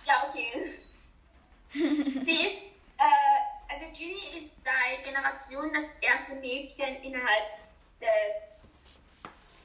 Ja, 0.06 0.28
okay. 0.30 0.70
Sie 1.72 2.46
ist, 2.46 2.56
äh, 2.98 3.74
also 3.74 3.86
Ginny 3.94 4.38
ist 4.38 4.64
seit 4.64 5.04
Generationen 5.04 5.74
das 5.74 5.98
erste 6.02 6.36
Mädchen 6.36 7.02
innerhalb 7.04 7.46
des 8.00 8.58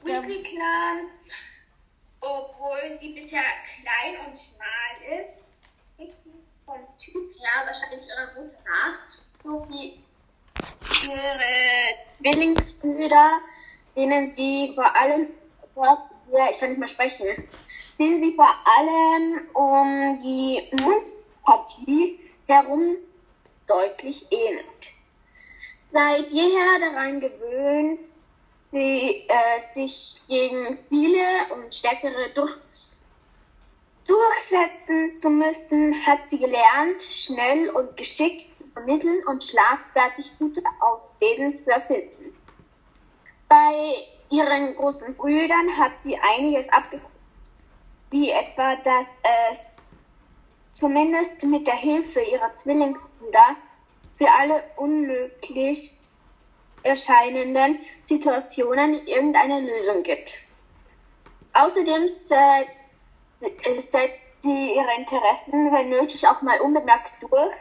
Weasley-Clans. 0.03 1.29
Obwohl 2.19 2.91
sie 2.99 3.13
bisher 3.13 3.43
klein 3.81 4.25
und 4.27 4.37
schmal 4.37 5.19
ist, 5.19 5.40
Typ 7.01 7.15
her 7.15 7.65
wahrscheinlich 7.65 8.07
ihrer 8.07 8.27
Mutter 8.27 8.59
nach, 8.63 8.99
so 9.39 9.65
wie 9.69 10.03
ihre 11.03 12.09
Zwillingsbrüder, 12.09 13.39
denen 13.95 14.27
sie 14.27 14.71
vor 14.75 14.95
allem, 14.95 15.29
vor, 15.73 16.09
ja, 16.31 16.49
ich 16.51 16.59
kann 16.59 16.69
nicht 16.69 16.77
mehr 16.77 16.87
sprechen, 16.87 17.47
denen 17.97 18.21
sie 18.21 18.35
vor 18.35 18.53
allem 18.65 19.47
um 19.53 20.17
die 20.17 20.69
Mundpartie 20.79 22.19
herum 22.47 22.97
deutlich 23.65 24.27
ähnelt. 24.29 24.93
Seit 25.79 26.31
jeher 26.31 26.79
daran 26.79 27.19
gewöhnt, 27.19 28.01
sie, 28.71 29.27
äh, 29.27 29.59
sich 29.73 30.21
gegen 30.27 30.77
viele 30.87 31.53
und 31.53 31.73
stärkere 31.73 32.29
durch 32.35 32.55
durchsetzen 34.07 35.13
zu 35.13 35.29
müssen, 35.29 35.93
hat 36.05 36.23
sie 36.23 36.39
gelernt, 36.39 37.01
schnell 37.01 37.69
und 37.69 37.95
geschickt 37.97 38.55
zu 38.57 38.67
vermitteln 38.71 39.21
und 39.27 39.43
schlagfertig 39.43 40.37
gute 40.39 40.63
Ausreden 40.79 41.59
zu 41.63 41.69
erfinden. 41.69 42.35
Bei 43.47 44.07
ihren 44.29 44.75
großen 44.75 45.15
Brüdern 45.15 45.77
hat 45.77 45.99
sie 45.99 46.17
einiges 46.17 46.69
abgeguckt, 46.69 47.11
wie 48.09 48.31
etwa, 48.31 48.75
dass 48.77 49.21
es 49.51 49.81
zumindest 50.71 51.43
mit 51.43 51.67
der 51.67 51.75
Hilfe 51.75 52.21
ihrer 52.21 52.53
Zwillingsbrüder 52.53 53.55
für 54.17 54.31
alle 54.31 54.63
unmöglich 54.77 55.91
erscheinenden 56.83 57.79
Situationen 58.03 59.05
irgendeine 59.05 59.61
Lösung 59.61 60.01
gibt. 60.03 60.37
Außerdem 61.53 62.07
setzt, 62.07 62.90
setzt 63.77 64.41
sie 64.41 64.75
ihre 64.75 64.95
Interessen, 64.97 65.71
wenn 65.71 65.89
nötig, 65.89 66.27
auch 66.27 66.41
mal 66.41 66.59
unbemerkt 66.61 67.15
durch. 67.21 67.55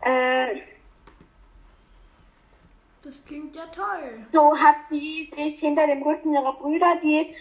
Äh, 0.00 0.60
Das 3.02 3.24
klingt 3.24 3.56
ja 3.56 3.66
toll. 3.66 4.26
so 4.30 4.56
hat 4.58 4.82
sie 4.82 5.28
sich 5.30 5.60
hinter 5.60 5.86
dem 5.86 6.02
Rücken 6.02 6.34
ihrer 6.34 6.52
Brüder, 6.54 6.96
die 7.02 7.34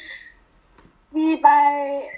sie 1.09 1.37
bei 1.37 2.09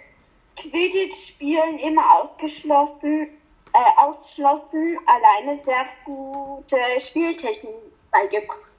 Quidditch-Spielen 0.55 1.79
immer 1.79 2.19
ausgeschlossen, 2.19 3.29
äh, 3.73 3.97
ausschlossen, 3.97 4.97
alleine 5.05 5.55
sehr 5.55 5.85
gute 6.05 6.77
Spieltechnik 6.99 7.73
beigebracht. 8.11 8.71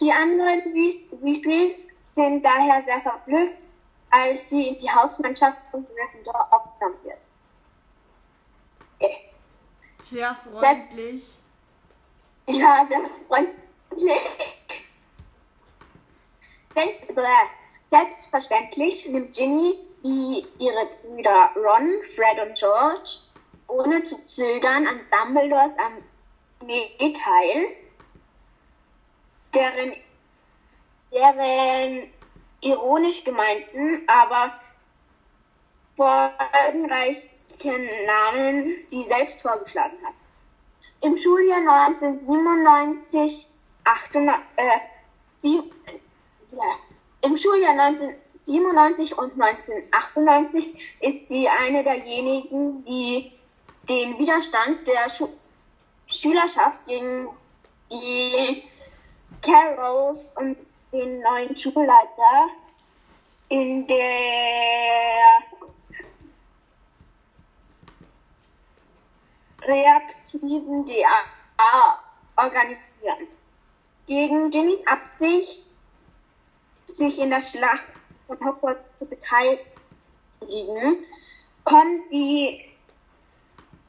Die 0.00 0.12
anderen 0.12 0.74
Weas 0.74 1.02
Weasleys 1.22 1.99
sind 2.14 2.44
daher 2.44 2.80
sehr 2.80 3.00
verblüfft, 3.00 3.58
als 4.10 4.48
sie 4.50 4.68
in 4.68 4.76
die 4.78 4.90
Hausmannschaft 4.90 5.58
von 5.70 5.86
Gryffindor 5.86 6.48
aufgenommen 6.52 6.98
wird. 7.04 7.18
Äh, 8.98 9.16
Sehr 10.02 10.34
freundlich. 10.34 11.24
Ja, 12.48 12.84
sehr 12.84 13.04
freundlich. 13.06 14.58
Selbst, 16.74 17.06
bäh. 17.14 17.22
Selbstverständlich 17.82 19.08
nimmt 19.08 19.34
Ginny 19.34 19.76
wie 20.02 20.46
ihre 20.58 20.86
Brüder 21.02 21.50
Ron, 21.56 22.04
Fred 22.04 22.40
und 22.46 22.56
George 22.56 23.18
ohne 23.66 24.02
zu 24.02 24.24
zögern 24.24 24.86
an 24.86 25.00
Dumbledores 25.10 25.76
Armee 25.78 26.90
teil, 26.98 27.66
deren, 29.54 29.96
deren 31.12 32.12
ironisch 32.60 33.24
gemeinten, 33.24 34.02
aber 34.06 34.52
folgenreichen 35.96 37.88
Namen 38.06 38.76
sie 38.78 39.02
selbst 39.02 39.42
vorgeschlagen 39.42 39.96
hat. 40.04 40.14
Im 41.02 41.16
Schuljahr 41.16 41.60
1997, 41.60 43.48
98, 43.84 44.44
äh, 44.56 44.78
sie, 45.38 45.62
ja, 46.52 46.76
im 47.22 47.36
Schuljahr 47.36 47.72
1997 47.72 49.18
und 49.18 49.40
1998 49.40 50.96
ist 51.00 51.26
sie 51.26 51.48
eine 51.48 51.82
derjenigen, 51.82 52.84
die 52.84 53.32
den 53.88 54.18
Widerstand 54.18 54.86
der 54.86 55.08
Schu 55.08 55.28
Schülerschaft 56.06 56.86
gegen 56.86 57.28
die 57.92 58.64
Carols 59.42 60.34
und 60.36 60.56
den 60.92 61.20
neuen 61.20 61.56
Schulleiter 61.56 62.48
in 63.48 63.86
der 63.86 65.40
reaktiven 69.62 70.84
DA 70.84 71.98
organisieren. 72.36 73.28
Gegen 74.06 74.50
Jimmys 74.50 74.86
Absicht, 74.86 75.66
sich 76.84 77.18
in 77.20 77.30
der 77.30 77.40
Schlacht 77.40 77.88
von 78.26 78.38
Hogwarts 78.44 78.98
zu 78.98 79.06
beteiligen, 79.06 79.64
kommen 81.64 82.02
die, 82.10 82.64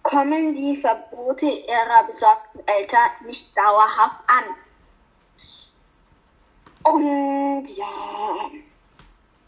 kommen 0.03 0.53
die 0.53 0.75
Verbote 0.75 1.47
ihrer 1.47 2.03
besorgten 2.05 2.67
Eltern 2.67 3.09
nicht 3.25 3.57
dauerhaft 3.57 4.21
an. 4.27 4.43
Und 6.83 7.77
ja, 7.77 8.51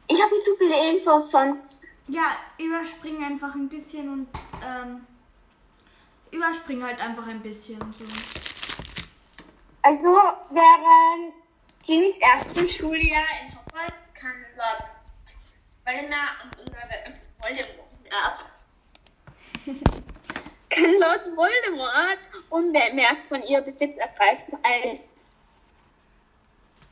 ich 0.07 0.21
habe 0.21 0.33
nicht 0.33 0.43
zu 0.43 0.55
viele 0.57 0.89
Infos, 0.89 1.31
sonst 1.31 1.83
Ja, 2.07 2.35
überspring 2.57 3.23
einfach 3.23 3.55
ein 3.55 3.69
bisschen 3.69 4.09
und 4.09 4.27
ähm, 4.63 5.05
überspring 6.31 6.83
halt 6.83 6.99
einfach 6.99 7.27
ein 7.27 7.41
bisschen. 7.41 7.79
So. 7.97 8.05
Also 9.81 10.07
während 10.49 11.33
Jimmys 11.83 12.17
ersten 12.19 12.67
Schuljahr 12.69 13.25
in 13.41 13.57
Hogwarts 13.57 14.13
kann 14.13 14.33
Lord 14.55 14.83
Voldemort 15.85 16.43
und 16.45 16.71
Lord 16.71 17.19
Voldemort 17.41 17.83
kann 20.69 20.93
Lord 20.99 21.35
Voldemort 21.35 22.19
unbemerkt 22.49 23.27
von 23.27 23.43
ihr 23.43 23.61
Besitz 23.61 23.97
ergreifen, 23.97 24.57
als, 24.63 25.32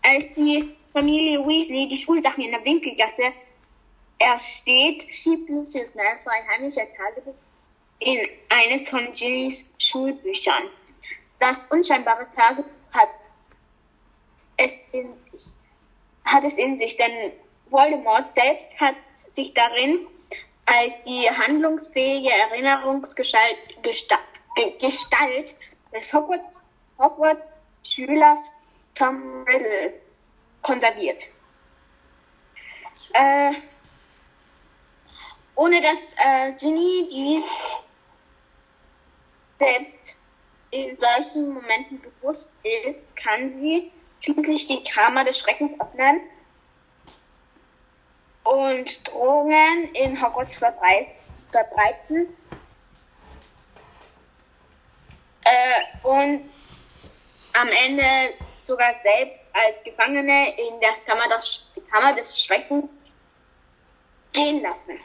als 0.04 0.34
die 0.34 0.76
Familie 0.94 1.46
Weasley 1.46 1.88
die 1.88 1.98
Schulsachen 1.98 2.44
in 2.44 2.52
der 2.52 2.64
Winkelgasse 2.66 3.34
ersteht, 4.20 5.14
schiebt 5.14 5.50
Lucius 5.50 5.96
Malfoy 5.96 6.34
heimlich 6.50 6.80
ein 6.80 6.88
Tagebuch 6.96 7.36
in 8.00 8.28
eines 8.50 8.90
von 8.90 9.12
Ginnys 9.14 9.74
Schulbüchern. 9.78 10.64
Das 11.40 11.66
unscheinbare 11.72 12.28
Tagebuch 12.36 12.70
hat 12.92 13.10
es 14.58 14.84
in 14.92 15.18
sich, 15.18 15.54
hat 16.26 16.44
es 16.44 16.58
in 16.58 16.76
sich, 16.76 16.96
denn 16.96 17.32
Voldemort 17.70 18.30
selbst 18.30 18.80
hat 18.80 18.96
sich 19.14 19.54
darin 19.54 20.08
als 20.66 21.02
die 21.04 21.30
handlungsfähige 21.30 22.30
Erinnerungsgestalt 22.30 23.58
Gestalt, 23.82 25.56
des 25.94 26.14
Hogwarts, 26.14 26.62
Hogwarts 26.98 27.54
Schülers 27.84 28.52
Tom 28.94 29.44
Riddle 29.44 29.94
konserviert. 30.62 31.24
Äh, 33.14 33.54
ohne 35.56 35.82
dass 35.82 36.16
äh, 36.18 36.54
Ginny 36.54 37.08
dies 37.12 37.72
selbst 39.60 40.16
in 40.72 40.96
solchen 40.96 41.54
Momenten 41.54 42.02
bewusst 42.02 42.54
ist, 42.86 43.16
kann 43.16 43.52
sie 43.54 43.92
schließlich 44.22 44.68
die 44.68 44.84
Kammer 44.84 45.24
des 45.24 45.40
Schreckens 45.40 45.74
öffnen 45.80 46.22
und 48.44 49.08
Drohungen 49.08 49.94
in 49.94 50.22
Hogwarts 50.22 50.56
verbreiten. 50.56 52.36
Äh, 55.44 56.08
und 56.08 56.46
am 57.54 57.68
Ende 57.68 58.04
sogar 58.72 58.94
selbst 59.04 59.46
als 59.52 59.84
Gefangene 59.84 60.58
in 60.58 60.80
der 60.80 60.94
Kammer 61.06 61.28
des, 61.36 61.70
Kammer 61.92 62.14
des 62.14 62.46
Schreckens 62.46 63.00
gehen 64.32 64.62
lassen. 64.62 64.98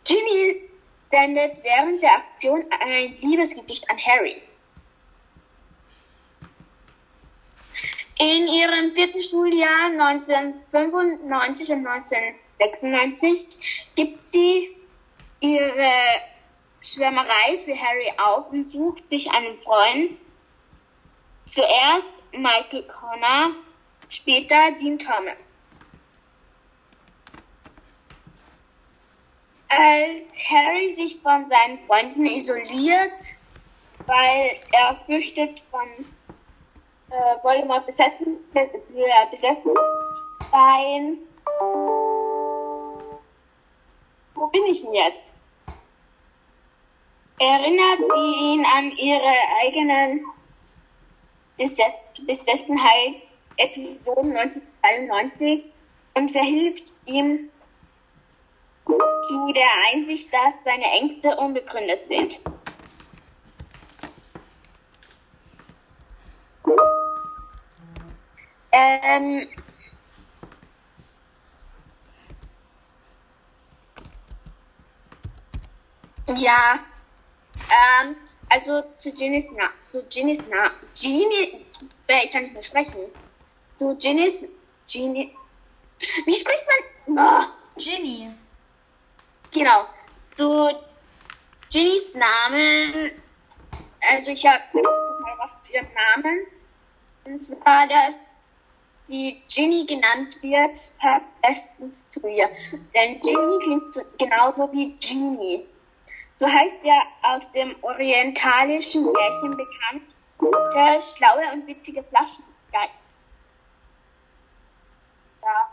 Ginny 0.05 0.61
sendet 0.87 1.63
während 1.63 2.01
der 2.01 2.15
Aktion 2.15 2.65
ein 2.69 3.13
Liebesgedicht 3.19 3.89
an 3.89 3.97
Harry. 3.97 4.41
In 8.17 8.47
ihrem 8.47 8.93
vierten 8.93 9.21
Schuljahr 9.21 9.87
1995 9.87 11.71
und 11.71 11.85
1996 11.85 12.45
96 12.57 13.91
gibt 13.95 14.25
sie 14.25 14.75
ihre 15.39 15.91
Schwärmerei 16.81 17.57
für 17.63 17.75
Harry 17.79 18.11
auf 18.17 18.51
und 18.51 18.69
sucht 18.69 19.07
sich 19.07 19.29
einen 19.31 19.59
Freund. 19.59 20.21
Zuerst 21.45 22.23
Michael 22.31 22.87
Connor, 22.87 23.55
später 24.07 24.71
Dean 24.79 24.97
Thomas. 24.97 25.59
Als 29.77 30.37
Harry 30.49 30.93
sich 30.93 31.21
von 31.21 31.47
seinen 31.47 31.79
Freunden 31.85 32.25
isoliert, 32.25 33.21
weil 34.05 34.51
er 34.71 35.01
fürchtet 35.05 35.59
von 35.59 35.81
äh, 37.09 37.43
Voldemort 37.43 37.85
besessen, 37.85 38.39
besessen 39.31 39.73
sein, 40.49 41.17
wo 44.35 44.47
bin 44.47 44.65
ich 44.67 44.81
denn 44.81 44.93
jetzt? 44.93 45.35
Erinnert 47.37 47.99
sie 48.13 48.53
ihn 48.53 48.65
an 48.65 48.91
ihre 48.91 49.35
eigenen 49.61 50.25
Besessenheitsepisoden 51.57 54.37
1992 54.37 55.69
und 56.13 56.31
verhilft 56.31 56.93
ihm 57.03 57.51
zu 58.85 59.53
der 59.53 59.69
Einsicht, 59.91 60.33
dass 60.33 60.63
seine 60.63 60.85
Ängste 60.99 61.35
unbegründet 61.37 62.05
sind. 62.05 62.39
Ähm, 68.71 69.47
Ja, 76.27 76.79
ähm, 77.69 78.15
also 78.49 78.81
zu 78.95 79.13
Ginnys 79.13 79.51
Na, 79.55 79.69
zu 79.83 80.03
Ginnys 80.05 80.47
Na, 80.49 80.71
Ginny, 80.99 81.65
ich 82.23 82.31
kann 82.31 82.43
nicht 82.43 82.53
mehr 82.53 82.63
sprechen. 82.63 82.99
Zu 83.73 83.95
Ginnys, 83.97 84.47
Ginny, 84.91 85.35
wie 86.25 86.33
spricht 86.33 86.63
man? 87.07 87.17
Oh. 87.17 87.79
Ginny. 87.79 88.33
Genau. 89.55 89.85
Zu 90.35 90.69
Ginnys 91.71 92.13
Namen, 92.13 93.11
also 94.01 94.31
ich 94.31 94.45
habe 94.45 94.63
mal 95.21 95.37
was 95.37 95.63
zu 95.63 95.71
ihrem 95.71 95.87
Namen. 95.93 96.45
Und 97.23 97.39
zwar, 97.39 97.87
dass 97.87 98.33
die 99.07 99.41
Ginny 99.47 99.85
genannt 99.85 100.37
wird, 100.41 100.77
passt 100.99 101.29
bestens 101.41 102.05
zu 102.09 102.27
ihr. 102.27 102.49
Denn 102.93 103.21
Ginny 103.21 103.59
klingt 103.63 103.93
so, 103.93 104.01
genauso 104.17 104.69
wie 104.73 104.97
Genie. 104.97 105.65
So 106.33 106.47
heißt 106.47 106.83
der 106.83 107.01
aus 107.21 107.49
dem 107.53 107.81
orientalischen 107.81 109.09
Märchen 109.09 109.51
bekannt, 109.51 110.15
der 110.73 110.99
schlaue 110.99 111.53
und 111.53 111.65
witzige 111.65 112.03
Flaschengeist. 112.03 113.05
Ja. 115.41 115.69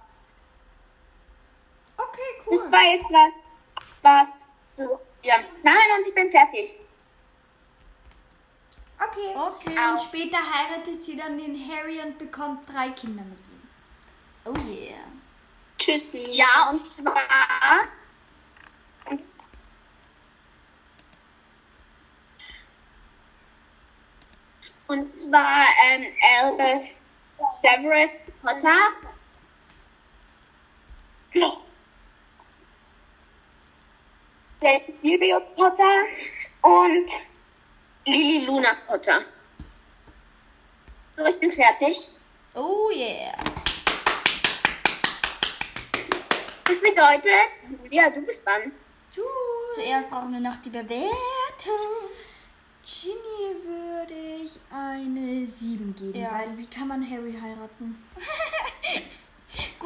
Okay, 1.97 2.21
cool. 2.47 2.59
Das 2.61 2.73
war 2.73 2.83
jetzt 2.83 3.11
was, 3.11 3.42
was 4.03 4.47
zu 4.67 4.99
ja. 5.23 5.37
Nein, 5.63 5.77
und 5.99 6.07
ich 6.07 6.15
bin 6.15 6.31
fertig. 6.31 6.75
Okay. 8.99 9.35
Okay. 9.37 9.91
Und 9.91 10.01
später 10.01 10.39
heiratet 10.39 11.03
sie 11.03 11.17
dann 11.17 11.39
den 11.39 11.57
Harry 11.69 12.01
und 12.01 12.19
bekommt 12.19 12.69
drei 12.69 12.91
Kinder 12.91 13.23
mit 13.23 13.39
ihm. 13.39 13.69
Oh 14.45 14.71
yeah. 14.71 14.99
Tschüssi. 15.79 16.27
Ja, 16.31 16.71
und 16.71 16.87
zwar. 16.87 17.17
Und 19.09 19.23
Und 24.93 25.11
zwar 25.11 25.65
ähm, 25.87 26.07
Albus 26.39 27.27
Severus 27.63 28.31
Potter. 28.43 28.77
Sirius 34.63 35.49
Potter 35.57 36.05
und 36.63 37.11
Lily 38.07 38.45
Luna 38.47 38.77
Potter. 38.87 39.23
So, 41.17 41.25
ich 41.25 41.39
bin 41.41 41.51
fertig. 41.51 42.11
Oh 42.55 42.89
yeah. 42.95 43.33
Das 46.65 46.81
bedeutet, 46.81 47.33
Julia, 47.83 48.11
du 48.11 48.21
bist 48.23 48.47
dran. 48.47 48.71
Zuerst 49.75 50.09
brauchen 50.11 50.33
wir 50.33 50.41
noch 50.41 50.57
die 50.63 50.71
Bewertung. 50.71 51.11
Ginny 52.85 53.65
würde 53.65 54.45
ich 54.45 54.61
eine 54.73 55.47
7 55.47 55.95
geben, 55.97 56.21
Ja. 56.21 56.33
weil 56.33 56.57
wie 56.57 56.67
kann 56.67 56.87
man 56.89 57.03
Harry 57.09 57.33
heiraten? 57.33 58.01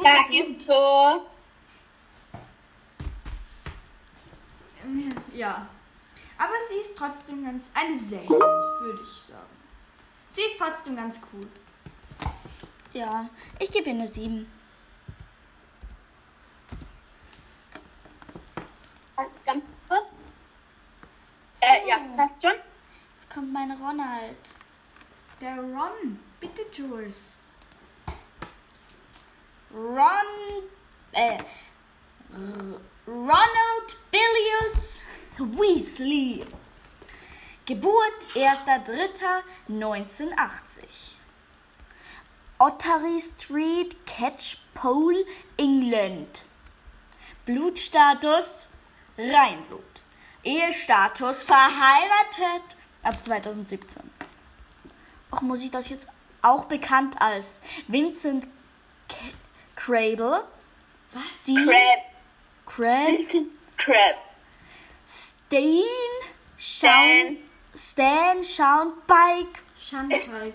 Ja, 0.01 0.25
ist 0.39 0.65
so. 0.65 1.25
Ja. 5.33 5.67
Aber 6.37 6.53
sie 6.69 6.75
ist 6.81 6.95
trotzdem 6.97 7.43
ganz. 7.43 7.71
Eine 7.73 7.97
6, 7.97 8.29
würde 8.29 8.99
ich 9.03 9.21
sagen. 9.23 9.41
Sie 10.33 10.41
ist 10.41 10.57
trotzdem 10.57 10.95
ganz 10.95 11.19
cool. 11.33 11.47
Ja, 12.93 13.27
ich 13.59 13.71
gebe 13.71 13.89
ihr 13.89 13.95
eine 13.95 14.07
7. 14.07 14.51
Also 19.15 19.35
ganz 19.45 19.65
kurz. 19.89 20.27
Äh, 21.59 21.87
ja, 21.89 21.97
passt 22.15 22.41
schon. 22.41 22.53
Jetzt 23.19 23.33
kommt 23.33 23.51
meine 23.51 23.75
Ronald. 23.79 24.37
Der 25.41 25.55
Ron. 25.57 26.19
Bitte, 26.39 26.61
Jules. 26.71 27.37
Ron. 29.73 30.63
Äh. 31.13 31.37
R- 31.37 32.81
Ronald 33.07 33.95
Billius 34.11 35.01
Weasley. 35.37 36.43
Geburt 37.65 38.27
1.3.1980. 38.35 40.83
Ottery 42.59 43.21
Street, 43.21 43.95
Catchpole, 44.05 45.23
England. 45.57 46.43
Blutstatus 47.45 48.67
Reinblut. 49.17 50.01
Ehestatus 50.43 51.43
verheiratet 51.43 52.75
ab 53.03 53.23
2017. 53.23 54.01
Auch 55.31 55.41
muss 55.41 55.63
ich 55.63 55.71
das 55.71 55.87
jetzt 55.87 56.09
auch 56.41 56.65
bekannt 56.65 57.21
als 57.21 57.61
Vincent 57.87 58.49
Crable, 59.77 60.45
Steve 61.09 61.71
Crab. 61.71 62.16
Crab, 62.67 63.17
Crab. 63.77 64.15
Stan 65.03 65.83
Schaun, 66.59 67.37
Stan 67.73 68.39
Schaunbike, 68.41 69.61
Schandteig. 69.79 70.53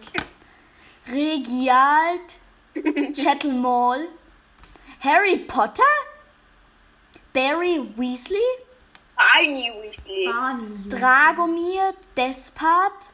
Regialt 1.07 2.39
Chattelmall, 2.77 4.07
Harry 5.01 5.39
Potter, 5.39 5.83
Barry 7.33 7.79
Weasley, 7.97 8.51
Barney 9.17 9.73
Weasley. 9.81 10.27
Barney. 10.27 10.89
Dragomir 10.89 11.95
Despard, 12.15 13.09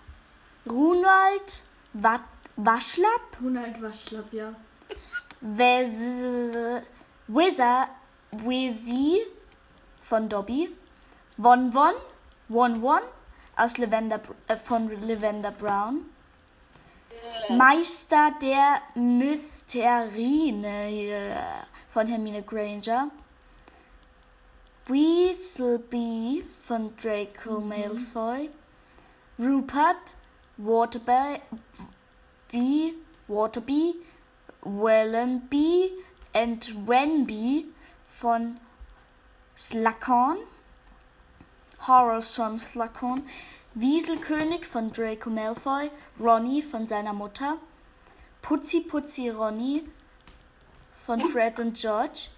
Runald 0.66 1.62
Wa 1.94 2.18
Waschlapp, 2.56 3.40
Ronald 3.40 3.80
Waschlapp, 3.80 4.32
ja. 4.32 4.52
Wes 5.40 6.74
Wizard 7.28 7.88
Wizzy 8.30 9.20
von 10.00 10.28
Dobby, 10.28 10.70
Won 11.36 11.72
Won, 11.72 11.94
Won 12.48 12.82
Won 12.82 13.00
aus 13.56 13.78
Lavender, 13.78 14.20
äh, 14.46 14.56
von 14.56 14.88
Lavender 15.06 15.50
Brown, 15.50 16.06
Meister 17.48 18.32
der 18.40 18.82
Mysterine 18.94 20.90
äh, 20.90 21.36
von 21.88 22.06
Hermine 22.06 22.42
Granger, 22.42 23.10
Weaselby 24.86 26.44
von 26.62 26.94
Draco 26.96 27.60
Malfoy, 27.60 28.50
Rupert 29.38 30.16
Waterby, 30.58 31.40
Waterby, 33.28 33.94
Wellenby 34.62 35.92
and 36.34 36.86
Wenby 36.86 37.66
von 38.18 38.58
Slughorn, 39.56 40.38
Horrorson 41.86 42.58
Slughorn, 42.58 43.24
Wieselkönig 43.74 44.66
von 44.66 44.92
Draco 44.92 45.30
Malfoy, 45.30 45.88
Ronny 46.18 46.62
von 46.62 46.86
seiner 46.86 47.12
Mutter, 47.12 47.58
Putzi 48.42 48.80
Putzi 48.80 49.28
Ronny 49.28 49.84
von 51.06 51.20
Fred 51.20 51.60
und 51.60 51.80
George, 51.80 52.30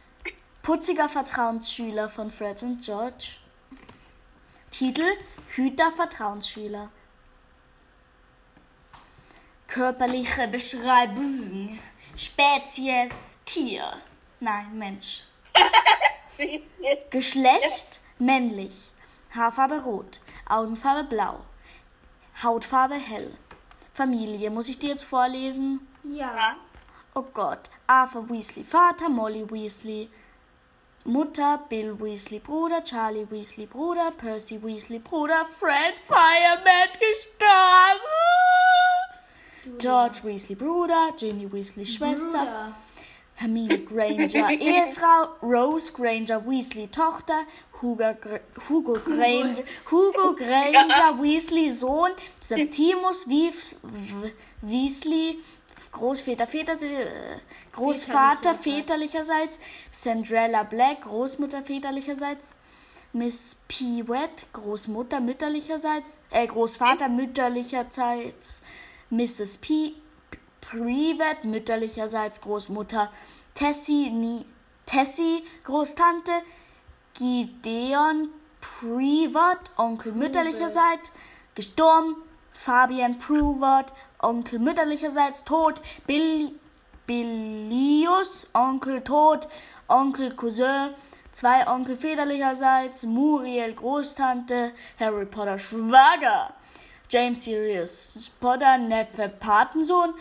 Putziger 0.62 1.09
Vertrauensschüler 1.09 2.11
von 2.11 2.31
Fred 2.31 2.62
und 2.62 2.83
George, 2.83 3.38
Titel 4.71 5.07
Hüter 5.49 5.90
Vertrauensschüler. 5.93 6.90
Körperliche 9.66 10.47
Beschreibung. 10.47 11.79
Spezies 12.16 13.12
Tier. 13.45 13.97
Nein, 14.40 14.79
Mensch. 14.79 15.30
Geschlecht 17.11 18.01
männlich. 18.18 18.90
Haarfarbe 19.35 19.83
rot. 19.83 20.20
Augenfarbe 20.49 21.05
blau. 21.05 21.40
Hautfarbe 22.42 22.94
hell. 22.94 23.37
Familie, 23.92 24.51
muss 24.51 24.68
ich 24.68 24.79
dir 24.79 24.90
jetzt 24.90 25.05
vorlesen? 25.05 25.87
Ja. 26.03 26.57
Oh 27.14 27.23
Gott. 27.35 27.70
Arthur 27.87 28.29
Weasley, 28.31 28.64
Vater, 28.64 29.09
Molly 29.09 29.44
Weasley. 29.51 30.09
Mutter, 31.05 31.59
Bill 31.68 31.99
Weasley, 31.99 32.40
Bruder, 32.40 32.83
Charlie 32.85 33.27
Weasley, 33.31 33.66
Bruder, 33.66 34.11
Percy 34.11 34.62
Weasley, 34.62 34.99
Bruder, 34.99 35.46
Fred 35.46 35.94
Fireman 36.07 36.90
gestorben. 36.99 38.01
George 39.79 40.20
Weasley, 40.25 40.55
Bruder, 40.55 41.12
Ginny 41.16 41.51
Weasley, 41.51 41.87
Schwester, 41.87 42.29
Bruder. 42.31 42.75
Hermine 43.40 43.79
Granger, 43.85 44.50
Ehefrau, 44.50 45.29
Rose 45.42 45.92
Granger, 45.92 46.44
Weasley, 46.46 46.88
Tochter, 46.88 47.46
Hugo, 47.81 48.12
Gr 48.20 48.40
Hugo, 48.68 48.92
Granger, 49.03 49.62
Hugo 49.90 50.35
Granger, 50.37 51.18
Weasley, 51.22 51.70
Sohn, 51.70 52.11
Septimus 52.38 53.26
Weaves- 53.26 53.76
Weasley, 54.61 55.38
Großväter, 55.92 56.46
Väter, 56.46 56.74
äh, 56.83 57.07
Großvater 57.72 58.55
väterlicherseits, 58.55 59.59
Cinderella 59.92 60.62
Black, 60.64 61.00
Großmutter 61.03 61.62
väterlicherseits, 61.62 62.55
Miss 63.14 63.57
Pewet, 63.66 64.46
Großmutter 64.53 65.18
mütterlicherseits, 65.20 66.18
äh, 66.31 66.46
Großvater 66.46 67.09
mütterlicherseits, 67.09 68.62
Mrs. 69.11 69.59
P. 69.59 69.94
Privet 70.61 71.44
mütterlicherseits, 71.44 72.40
Großmutter, 72.40 73.11
Tessie, 73.55 74.11
Nie, 74.11 74.44
Tessie, 74.87 75.44
Großtante, 75.64 76.33
Gideon 77.14 78.29
Privat, 78.61 79.70
Onkel 79.77 80.12
mütterlicherseits, 80.12 81.12
gestorben, 81.55 82.16
Fabian 82.53 83.18
Privat, 83.18 83.92
Onkel 84.20 84.59
mütterlicherseits, 84.59 85.44
tot, 85.44 85.81
Bill, 86.07 86.53
Bilius, 87.07 88.46
Onkel 88.53 89.03
tot, 89.03 89.49
Onkel 89.88 90.35
Cousin, 90.35 90.94
zwei 91.33 91.66
Onkel 91.66 91.96
väterlicherseits, 91.96 93.05
Muriel 93.05 93.75
Großtante, 93.75 94.73
Harry 94.99 95.27
Potter 95.27 95.59
Schwager, 95.59 96.55
James 97.11 97.42
Sirius 97.42 98.31
Potter, 98.40 98.79
Neffe 98.79 99.29
Patensohn, 99.40 100.14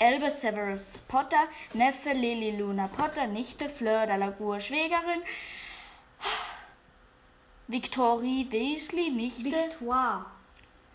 Albus 0.00 0.40
Severus 0.40 1.00
Potter, 1.06 1.48
Neffe 1.74 2.14
Lily 2.14 2.56
Luna 2.56 2.88
Potter, 2.88 3.26
Nichte 3.26 3.68
Fleur 3.68 4.06
Delacour 4.06 4.60
Schwägerin, 4.60 5.22
Victorie 7.68 8.46
Weasley, 8.50 9.10
Nichte, 9.10 9.44
Victoire. 9.44 10.24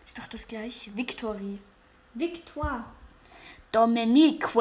ist 0.03 0.17
doch 0.17 0.27
das 0.27 0.47
gleiche, 0.47 0.89
Victorie, 0.95 1.59
Victoire. 2.15 2.85
Dominique 3.71 4.55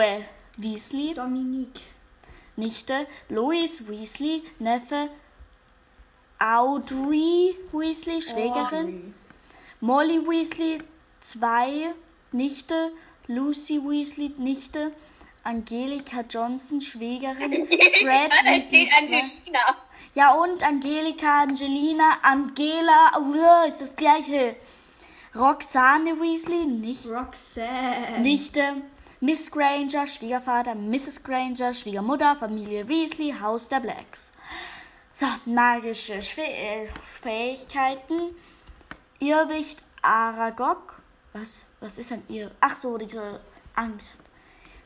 Weasley, 0.59 1.15
Dominique. 1.15 1.81
Nichte, 2.57 3.07
Louis 3.31 3.89
Weasley, 3.89 4.43
Neffe, 4.59 5.09
Audrey 6.39 7.57
Weasley, 7.73 8.21
Schwägerin, 8.21 9.15
Molly 9.81 10.19
Weasley, 10.27 10.83
zwei 11.21 11.95
Nichte, 12.33 12.93
Lucy 13.29 13.81
Weasley, 13.83 14.35
Nichte, 14.37 14.93
Angelika 15.43 16.21
Johnson, 16.29 16.81
Schwägerin, 16.81 17.67
Fred 18.01 18.33
Weasley, 18.45 18.91
Angelina. 18.95 19.61
ja 20.15 20.35
und 20.35 20.63
Angelika, 20.63 21.43
Angelina, 21.43 22.19
Angela, 22.23 23.13
uh, 23.19 23.69
ist 23.69 23.81
das 23.81 23.97
gleiche. 23.97 24.57
Roxane 25.35 26.21
Weasley, 26.21 26.67
nicht, 26.67 27.07
Roxanne. 27.07 28.19
Nichte, 28.21 28.83
Miss 29.21 29.51
Granger, 29.51 30.07
Schwiegervater, 30.07 30.75
Mrs. 30.75 31.23
Granger, 31.23 31.73
Schwiegermutter, 31.73 32.37
Familie 32.37 32.87
Weasley, 32.89 33.35
Haus 33.41 33.69
der 33.69 33.81
Blacks. 33.81 34.31
So, 35.13 35.27
magische 35.47 36.21
Schwä 36.21 36.43
äh, 36.43 36.89
Fähigkeiten. 37.03 38.35
Irrwicht 39.21 39.85
Aragog. 40.01 41.03
Was, 41.35 41.67
was 41.81 41.99
ist 41.99 42.11
ein 42.11 42.23
Irr? 42.29 42.51
Ach 42.61 42.75
so, 42.75 42.97
diese 42.97 43.41
Angst. 43.75 44.23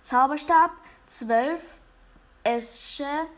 Zauberstab 0.03 0.73
12 1.07 1.63
Esche 2.43 3.29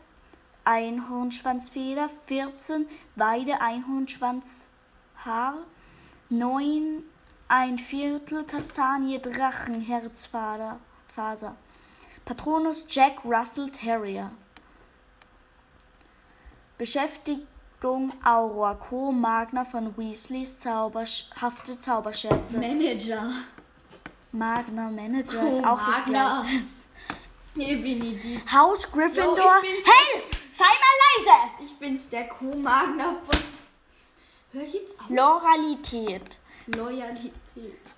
Einhornschwanzfeder 0.65 2.09
14 2.25 2.87
Weide 3.15 3.61
Einhornschwanzhaar 3.61 5.61
9 6.29 7.03
ein 7.47 7.77
Viertel 7.77 8.43
Kastanie 8.43 9.21
Drachenherzfaser 9.21 10.79
Faser. 11.07 11.55
Patronus 12.25 12.87
Jack 12.89 13.23
Russell 13.23 13.69
Terrier 13.69 14.31
Beschäftigung 17.79 18.11
Aurora 18.25 18.73
Co. 18.75 19.11
Magna 19.11 19.63
von 19.63 19.95
Weasleys 19.97 20.57
zauberhafte 20.57 21.79
Zauberscherze. 21.79 22.57
Manager. 22.57 23.31
Magna 24.31 24.89
Manager 24.89 25.47
ist 25.47 25.59
Oh, 25.59 25.65
auch 25.67 25.79
das 25.79 25.99
Magna. 25.99 26.41
gleiche. 26.41 26.63
Hier 27.55 27.77
bin 27.81 28.03
ich 28.03 28.21
die. 28.21 28.41
Haus 28.51 28.91
Gryffindor. 28.91 29.61
Bin's. 29.61 29.85
hey, 29.85 30.23
sei 30.53 30.65
mal 30.65 31.25
leise! 31.25 31.65
Ich 31.65 31.77
bin's, 31.77 32.09
der 32.09 32.27
Co-Magner 32.27 33.15
von... 33.25 33.39
Hör 34.53 34.63
jetzt 34.63 34.99
auf. 34.99 35.09
Loralität. 35.09 36.39
Loyalität. 36.67 37.31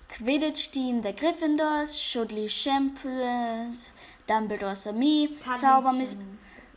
Quidditch-Team 0.08 1.02
der 1.02 1.12
Gryffindors, 1.14 1.96
Chudley 1.98 2.48
Champions, 2.48 3.92
Dumbledores 4.26 4.86
Armee, 4.86 5.30
Zaubermis 5.56 6.16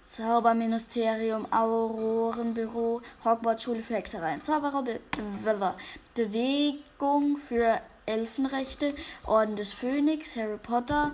Zauberministerium, 0.06 1.52
Aurorenbüro, 1.52 3.02
Hogwarts-Schule 3.24 3.82
für 3.82 3.96
Hexerei 3.96 4.36
und 4.36 4.44
Zauberer, 4.44 4.84
Be 4.84 5.00
Be 5.44 5.76
Bewegung 6.14 7.38
für 7.38 7.80
Elfenrechte, 8.06 8.94
Orden 9.26 9.56
des 9.56 9.74
Phönix, 9.74 10.36
Harry 10.36 10.58
Potter, 10.58 11.12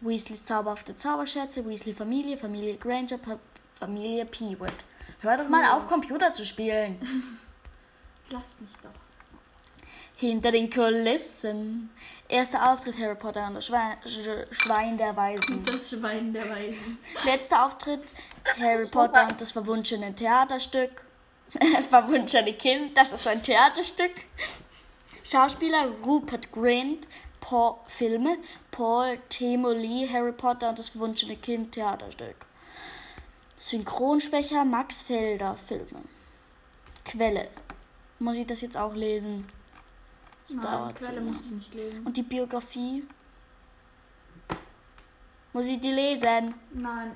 Weasleys 0.00 0.44
zauberhafte 0.44 0.96
Zauberschätze, 0.96 1.66
Weasley-Familie, 1.66 2.38
Familie 2.38 2.76
Granger, 2.76 3.18
pa 3.18 3.38
Familie 3.78 4.26
Peewood. 4.26 4.72
Hör 5.20 5.38
doch 5.38 5.48
mal 5.48 5.76
auf, 5.76 5.86
Computer 5.86 6.32
zu 6.32 6.44
spielen. 6.44 6.98
Lass 8.30 8.60
mich 8.60 8.70
doch. 8.82 9.09
Hinter 10.20 10.52
den 10.52 10.68
Kulissen. 10.68 11.88
Erster 12.28 12.70
Auftritt 12.70 12.98
Harry 12.98 13.14
Potter 13.14 13.46
und 13.46 13.54
das 13.54 13.68
Schwein, 13.68 13.96
Sch 14.04 14.28
Schwein 14.50 14.98
der 14.98 15.16
Weisen. 15.16 15.62
Das 15.64 15.88
Schwein 15.88 16.34
der 16.34 16.46
Weisen. 16.50 16.98
Letzter 17.24 17.64
Auftritt 17.64 18.02
Harry 18.60 18.86
Potter 18.86 19.28
und 19.28 19.40
das 19.40 19.52
verwunschene 19.52 20.14
Theaterstück. 20.14 20.90
verwunschene 21.88 22.52
Kind, 22.52 22.98
das 22.98 23.14
ist 23.14 23.26
ein 23.26 23.42
Theaterstück. 23.42 24.12
Schauspieler 25.24 25.86
Rupert 26.04 26.52
Grint, 26.52 27.08
Paul, 27.40 27.76
Filme, 27.86 28.36
Paul 28.70 29.18
Temoli, 29.30 30.06
Harry 30.12 30.32
Potter 30.32 30.68
und 30.68 30.78
das 30.78 30.90
verwunschene 30.90 31.36
Kind, 31.36 31.72
Theaterstück. 31.72 32.36
Synchronsprecher 33.56 34.66
Max 34.66 35.00
Felder, 35.00 35.56
Filme. 35.56 36.02
Quelle. 37.06 37.48
Muss 38.18 38.36
ich 38.36 38.46
das 38.46 38.60
jetzt 38.60 38.76
auch 38.76 38.94
lesen? 38.94 39.48
Das 40.50 40.64
Nein, 40.64 40.72
dauert 40.72 40.96
Quelle 40.96 41.20
nicht 41.20 41.74
lesen. 41.74 42.06
Und 42.06 42.16
die 42.16 42.22
Biografie? 42.22 43.06
Muss 45.52 45.66
ich 45.66 45.78
die 45.80 45.92
lesen? 45.92 46.54
Nein. 46.72 47.12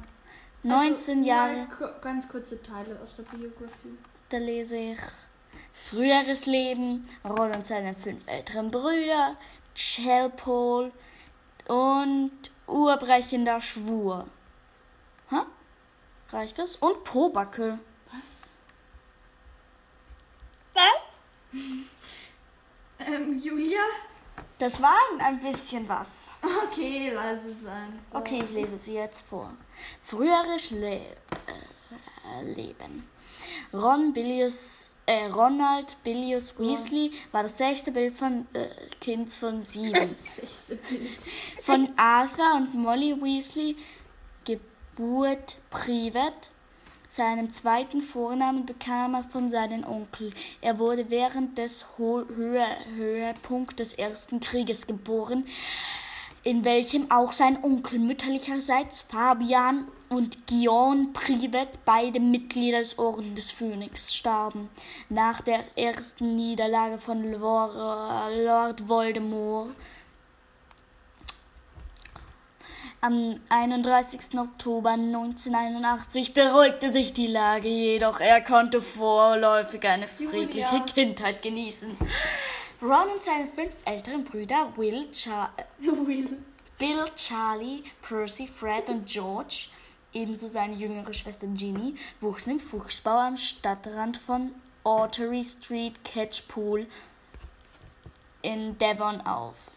19 0.62 1.18
Also, 1.18 1.28
Jahre. 1.28 1.68
ganz 2.00 2.28
kurze 2.28 2.62
Teile 2.62 2.98
aus 3.02 3.16
der 3.16 3.24
Biografie. 3.24 3.98
Da 4.28 4.38
lese 4.38 4.76
ich 4.76 5.00
früheres 5.72 6.46
Leben, 6.46 7.04
Ron 7.24 7.52
und 7.52 7.66
seine 7.66 7.94
fünf 7.94 8.26
älteren 8.26 8.70
Brüder, 8.70 9.36
Chelpol 9.74 10.92
und 11.66 12.30
urbrechender 12.68 13.60
Schwur. 13.60 14.26
Hä? 15.30 15.40
Reicht 16.30 16.58
das? 16.58 16.76
Und 16.76 17.02
Pobacke. 17.04 17.78
Was? 18.12 18.42
Was? 20.74 21.60
Ähm, 23.06 23.38
Julia? 23.38 23.82
Das 24.58 24.80
war 24.80 24.96
ein 25.18 25.40
bisschen 25.40 25.88
was. 25.88 26.30
Okay, 26.66 27.10
lass 27.14 27.44
es 27.44 27.62
sein. 27.62 27.98
Okay, 28.12 28.42
ich 28.44 28.50
lese 28.50 28.78
sie 28.78 28.94
jetzt 28.94 29.22
vor. 29.22 29.52
Früheres 30.02 30.70
Le 30.70 30.96
äh, 30.96 32.44
Leben. 32.54 33.08
Ron 33.72 34.12
Bilius, 34.12 34.92
äh, 35.06 35.26
Ronald 35.26 35.96
Bilius 36.04 36.58
Weasley 36.58 37.12
war 37.32 37.42
das 37.42 37.58
sechste 37.58 37.90
Bild 37.90 38.14
von 38.14 38.46
äh, 38.52 38.68
Kind 39.00 39.30
von 39.30 39.62
sieben. 39.62 40.14
Sechste 40.24 40.76
Bild. 40.76 41.10
Von 41.60 41.92
Arthur 41.96 42.54
und 42.54 42.74
Molly 42.74 43.20
Weasley, 43.20 43.76
Geburt 44.44 45.58
Privet. 45.70 46.52
Seinen 47.16 47.48
zweiten 47.48 48.02
Vornamen 48.02 48.66
bekam 48.66 49.14
er 49.14 49.22
von 49.22 49.48
seinem 49.48 49.84
Onkel. 49.84 50.32
Er 50.60 50.80
wurde 50.80 51.10
während 51.10 51.56
des 51.56 51.86
Ho 51.96 52.24
Höhe 52.34 52.66
Höhepunkt 52.96 53.78
des 53.78 53.94
Ersten 53.94 54.40
Krieges 54.40 54.88
geboren, 54.88 55.46
in 56.42 56.64
welchem 56.64 57.12
auch 57.12 57.30
sein 57.30 57.62
Onkel 57.62 58.00
mütterlicherseits 58.00 59.02
Fabian 59.02 59.86
und 60.08 60.48
Guillaume 60.48 61.10
Privet, 61.12 61.84
beide 61.84 62.18
Mitglieder 62.18 62.80
des 62.80 62.98
Orden 62.98 63.36
des 63.36 63.52
Phönix, 63.52 64.12
starben. 64.12 64.68
Nach 65.08 65.40
der 65.40 65.60
ersten 65.76 66.34
Niederlage 66.34 66.98
von 66.98 67.22
Lor 67.30 68.28
Lord 68.44 68.88
Voldemort 68.88 69.70
am 73.04 73.38
31. 73.50 74.38
Oktober 74.38 74.92
1981 74.92 76.32
beruhigte 76.32 76.90
sich 76.90 77.12
die 77.12 77.26
Lage, 77.26 77.68
jedoch 77.68 78.18
er 78.18 78.40
konnte 78.40 78.80
vorläufig 78.80 79.86
eine 79.86 80.08
friedliche 80.08 80.76
Julia. 80.76 80.86
Kindheit 80.86 81.42
genießen. 81.42 81.98
Ron 82.80 83.10
und 83.14 83.22
seine 83.22 83.46
fünf 83.46 83.72
älteren 83.84 84.24
Brüder 84.24 84.72
Will, 84.76 85.06
Char 85.12 85.52
Will. 85.80 86.38
Bill, 86.78 87.04
Charlie, 87.14 87.84
Percy, 88.00 88.48
Fred 88.48 88.88
und 88.88 89.06
George, 89.06 89.68
ebenso 90.14 90.48
seine 90.48 90.74
jüngere 90.74 91.12
Schwester 91.12 91.46
Ginny, 91.46 91.96
wuchsen 92.22 92.52
im 92.52 92.60
Fuchsbau 92.60 93.18
am 93.18 93.36
Stadtrand 93.36 94.16
von 94.16 94.54
Ottery 94.82 95.44
Street, 95.44 96.02
Catchpool 96.04 96.86
in 98.40 98.78
Devon 98.78 99.20
auf. 99.20 99.73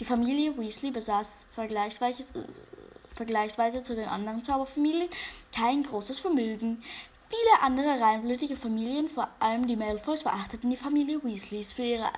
Die 0.00 0.04
Familie 0.04 0.56
Weasley 0.58 0.90
besaß 0.90 1.48
vergleichsweise, 1.52 2.22
äh, 2.22 3.14
vergleichsweise 3.14 3.82
zu 3.82 3.94
den 3.94 4.08
anderen 4.08 4.42
Zauberfamilien 4.42 5.08
kein 5.54 5.82
großes 5.84 6.18
Vermögen. 6.18 6.82
Viele 7.28 7.62
andere 7.62 8.00
reinblütige 8.00 8.56
Familien, 8.56 9.08
vor 9.08 9.28
allem 9.40 9.66
die 9.66 9.76
Malfoys, 9.76 10.22
verachteten 10.22 10.70
die 10.70 10.76
Familie 10.76 11.22
Weasleys 11.24 11.72
für 11.72 11.82
ihre 11.82 12.10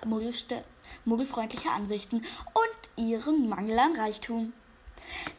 muggelfreundliche 1.04 1.70
Ansichten 1.70 2.16
und 2.16 3.04
ihren 3.04 3.48
Mangel 3.48 3.78
an 3.78 3.96
Reichtum. 3.96 4.52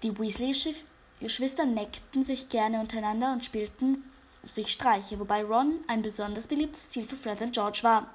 Die 0.03 0.17
Weasley-Geschwister 0.17 1.65
neckten 1.65 2.23
sich 2.23 2.49
gerne 2.49 2.79
untereinander 2.79 3.33
und 3.33 3.43
spielten 3.43 4.03
sich 4.43 4.71
Streiche, 4.71 5.19
wobei 5.19 5.43
Ron 5.43 5.79
ein 5.87 6.01
besonders 6.01 6.47
beliebtes 6.47 6.89
Ziel 6.89 7.05
für 7.05 7.15
Fred 7.15 7.41
und 7.41 7.53
George 7.53 7.79
war. 7.81 8.07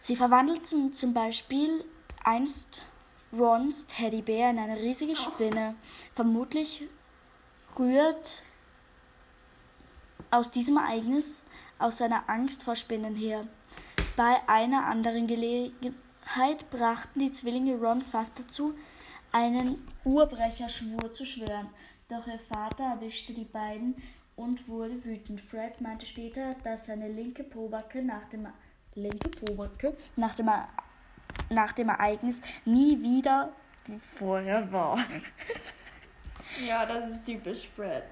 Sie 0.00 0.16
verwandelten 0.16 0.92
zum 0.92 1.14
Beispiel 1.14 1.84
einst 2.22 2.82
Rons 3.38 3.86
Teddybär 3.86 4.50
in 4.50 4.58
eine 4.58 4.76
riesige 4.76 5.16
Spinne. 5.16 5.74
Vermutlich 6.14 6.84
rührt 7.78 8.42
aus 10.30 10.50
diesem 10.50 10.76
Ereignis 10.76 11.44
aus 11.78 11.98
seiner 11.98 12.28
Angst 12.28 12.62
vor 12.62 12.76
Spinnen 12.76 13.14
her. 13.14 13.46
Bei 14.16 14.36
einer 14.48 14.86
anderen 14.86 15.26
Gelegenheit 15.26 16.70
brachten 16.70 17.20
die 17.20 17.32
Zwillinge 17.32 17.76
Ron 17.76 18.02
fast 18.02 18.38
dazu, 18.38 18.74
einen 19.32 19.86
Urbrecherschwur 20.04 21.12
zu 21.12 21.26
schwören. 21.26 21.68
Doch 22.08 22.26
ihr 22.26 22.38
Vater 22.38 22.84
erwischte 22.84 23.32
die 23.32 23.44
beiden 23.44 23.96
und 24.36 24.68
wurde 24.68 25.04
wütend. 25.04 25.40
Fred 25.40 25.80
meinte 25.80 26.06
später, 26.06 26.54
dass 26.62 26.86
seine 26.86 27.10
linke 27.10 27.44
Pobacke 27.44 28.02
nach 28.02 28.24
dem 28.26 28.46
linke 28.94 29.30
Pobacke 29.30 29.96
nach 30.16 30.34
dem 30.34 30.50
nach 31.50 31.72
dem 31.72 31.88
Ereignis 31.88 32.40
nie 32.64 33.00
wieder 33.02 33.52
wie 33.86 34.00
vorher 34.18 34.70
war. 34.72 34.98
Ja, 36.64 36.86
das 36.86 37.10
ist 37.10 37.24
typisch 37.26 37.68
Fred. 37.74 38.04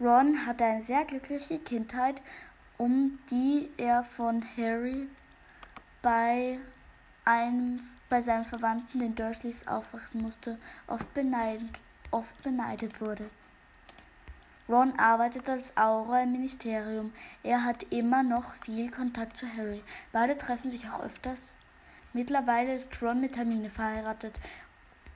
Ron 0.00 0.46
hatte 0.46 0.64
eine 0.64 0.82
sehr 0.82 1.04
glückliche 1.04 1.58
Kindheit, 1.58 2.22
um 2.76 3.18
die 3.30 3.70
er 3.78 4.04
von 4.04 4.44
Harry 4.56 5.08
bei 6.02 6.58
einem 7.24 7.80
bei 8.08 8.20
seinen 8.20 8.44
Verwandten, 8.44 9.00
den 9.00 9.14
Dursleys, 9.14 9.66
aufwachsen 9.66 10.22
musste, 10.22 10.58
oft 10.86 11.12
beneidet, 11.14 11.68
oft 12.10 12.42
beneidet 12.42 13.00
wurde. 13.00 13.28
Ron 14.68 14.98
arbeitet 14.98 15.48
als 15.48 15.76
Aura 15.78 16.22
im 16.24 16.32
Ministerium. 16.32 17.12
Er 17.42 17.64
hat 17.64 17.84
immer 17.84 18.22
noch 18.22 18.54
viel 18.56 18.90
Kontakt 18.90 19.36
zu 19.36 19.46
Harry. 19.46 19.82
Beide 20.12 20.36
treffen 20.36 20.70
sich 20.70 20.88
auch 20.90 21.00
öfters. 21.00 21.56
Mittlerweile 22.12 22.74
ist 22.74 23.00
Ron 23.00 23.20
mit 23.20 23.38
Hermine 23.38 23.70
verheiratet 23.70 24.38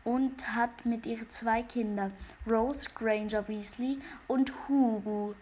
und 0.04 0.54
hat 0.54 0.86
mit 0.86 1.06
ihr 1.06 1.28
zwei 1.28 1.62
Kinder, 1.62 2.10
Rose 2.48 2.88
Granger 2.94 3.46
Weasley 3.46 3.98
und 4.26 4.52
Hugo, 4.68 5.34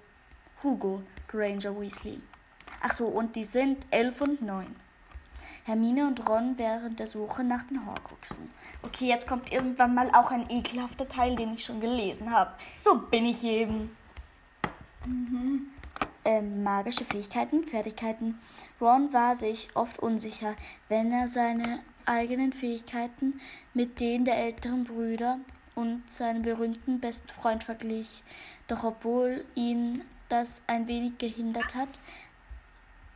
Hugo 0.63 1.03
Granger 1.29 1.81
Weasley. 1.81 2.21
Ach 2.83 2.93
so, 2.93 3.07
und 3.07 3.37
die 3.37 3.45
sind 3.45 3.87
elf 3.91 4.21
und 4.21 4.43
neun. 4.43 4.75
Hermine 5.65 6.07
und 6.07 6.29
Ron 6.29 6.55
während 6.57 6.99
der 6.99 7.07
Suche 7.07 7.45
nach 7.45 7.65
den 7.65 7.87
Horcruxen. 7.87 8.51
Okay, 8.83 9.07
jetzt 9.07 9.29
kommt 9.29 9.53
irgendwann 9.53 9.95
mal 9.95 10.11
auch 10.15 10.31
ein 10.31 10.49
ekelhafter 10.51 11.07
Teil, 11.07 11.37
den 11.37 11.55
ich 11.55 11.65
schon 11.65 11.81
gelesen 11.81 12.33
habe. 12.33 12.53
So 12.77 12.99
bin 12.99 13.27
ich 13.27 13.45
eben. 13.45 13.97
Mhm. 15.07 15.69
Ähm, 16.25 16.63
magische 16.63 17.05
Fähigkeiten, 17.05 17.65
Fertigkeiten. 17.65 18.39
Ron 18.81 19.13
war 19.13 19.35
sich 19.35 19.69
oft 19.75 19.99
unsicher, 19.99 20.55
wenn 20.89 21.13
er 21.13 21.29
seine 21.29 21.81
eigenen 22.05 22.53
Fähigkeiten 22.53 23.41
mit 23.73 24.01
denen 24.01 24.25
der 24.25 24.37
älteren 24.37 24.85
Brüder 24.85 25.39
und 25.75 26.03
seinem 26.11 26.43
berühmten 26.43 27.01
besten 27.01 27.29
Freund 27.29 27.65
verglich. 27.65 28.23
Doch 28.69 28.85
obwohl 28.85 29.45
ihn 29.55 30.03
das 30.29 30.63
ein 30.67 30.87
wenig 30.89 31.19
gehindert 31.19 31.75
hat, 31.75 32.01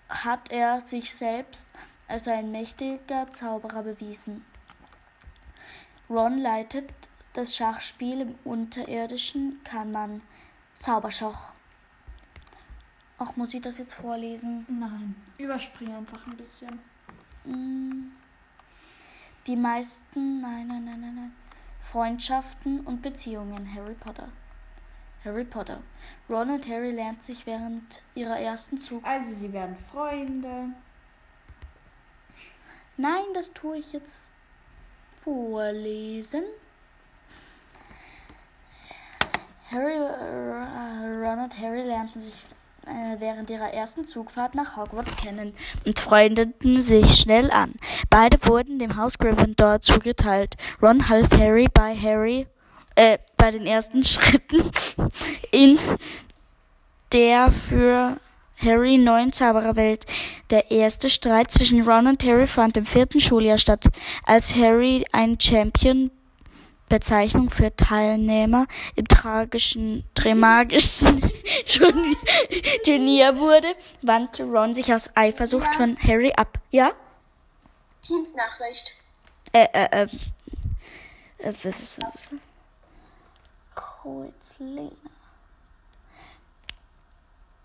hat 0.09 0.51
er 0.51 0.81
sich 0.81 1.15
selbst 1.15 1.69
als 2.09 2.29
ein 2.29 2.51
mächtiger 2.51 3.31
Zauberer 3.33 3.83
bewiesen. 3.83 4.45
Ron 6.09 6.39
leitet 6.39 6.93
das 7.33 7.57
Schachspiel 7.57 8.21
im 8.21 8.35
unterirdischen 8.45 9.61
Kammern 9.65 10.21
Zauberschach. 10.79 11.53
Ach, 13.25 13.37
muss 13.37 13.55
ich 13.55 13.63
das 13.63 13.79
jetzt 13.79 13.95
vorlesen? 13.95 14.67
Nein, 14.69 15.15
überspring 15.39 15.95
einfach 15.95 16.27
ein 16.27 16.37
bisschen. 16.37 16.79
Mm. 17.45 18.13
Die 19.47 19.57
meisten, 19.57 20.43
nein, 20.43 20.67
nein, 20.67 20.85
nein, 20.85 21.01
nein, 21.01 21.15
nein. 21.15 21.33
Freundschaften 21.81 22.81
und 22.81 23.01
Beziehungen 23.01 23.75
Harry 23.75 23.95
Potter. 23.95 24.29
Harry 25.25 25.45
Potter. 25.45 25.81
Ron 26.29 26.51
und 26.51 26.69
Harry 26.69 26.91
lernt 26.91 27.25
sich 27.25 27.47
während 27.47 28.03
ihrer 28.15 28.39
ersten 28.39 28.79
Zug. 28.79 29.03
Also 29.05 29.33
sie 29.35 29.53
werden 29.55 29.77
Freunde. 29.91 30.75
Nein, 32.99 33.25
das 33.33 33.55
tue 33.55 33.79
ich 33.79 33.95
jetzt 33.95 34.31
vorlesen. 35.23 36.45
Harry, 39.71 39.95
äh, 39.95 41.27
Ron 41.27 41.39
und 41.45 41.59
Harry 41.59 41.83
lernten 41.83 42.21
sich 42.21 42.45
äh, 42.87 43.21
während 43.21 43.51
ihrer 43.51 43.73
ersten 43.73 44.07
Zugfahrt 44.07 44.55
nach 44.55 44.77
Hogwarts 44.77 45.17
kennen 45.17 45.55
und 45.85 45.99
freundeten 45.99 46.81
sich 46.81 47.17
schnell 47.17 47.51
an. 47.51 47.75
Beide 48.11 48.39
wurden 48.47 48.79
dem 48.79 48.97
Haus 48.97 49.19
Gryffindor 49.19 49.81
zugeteilt. 49.81 50.55
Ron 50.83 51.09
half 51.09 51.31
Harry 51.33 51.67
bei 51.73 51.97
Harry 51.97 52.47
äh, 52.95 53.19
bei 53.37 53.51
den 53.51 53.67
ersten 53.67 54.05
Schritten 54.05 54.71
in 55.51 55.79
der 57.13 57.51
für 57.51 58.19
Harry 58.59 58.99
neuen 58.99 59.33
Zaubererwelt. 59.33 60.07
Der 60.51 60.71
erste 60.71 61.11
Streit 61.11 61.51
zwischen 61.51 61.83
Ron 61.83 62.07
und 62.07 62.25
Harry 62.25 62.47
fand 62.47 62.77
im 62.77 62.87
vierten 62.87 63.21
Schuljahr 63.21 63.59
statt, 63.59 63.87
als 64.25 64.57
Harry 64.57 65.05
ein 65.13 65.39
Champion 65.41 66.11
Bezeichnung 66.95 67.51
für 67.51 67.75
Teilnehmer 67.75 68.69
im 68.95 69.09
tragischen, 69.09 70.05
tremagischen 70.15 71.21
Turnier 72.85 73.37
wurde, 73.37 73.67
wandte 74.03 74.45
Ron 74.45 74.75
sich 74.75 74.95
aus 74.95 75.11
Eifersucht 75.17 75.67
ja. 75.73 75.73
von 75.73 75.99
Harry 75.99 76.33
ab. 76.37 76.61
Ja? 76.71 76.93
Teamsnachricht. 78.01 78.93
Äh, 79.53 79.67
äh, 79.73 80.03
äh. 80.03 80.09
äh 81.39 81.53
was 81.65 81.81
ist 81.81 82.01
das? 82.01 82.13
Kreuzlena. 83.75 84.93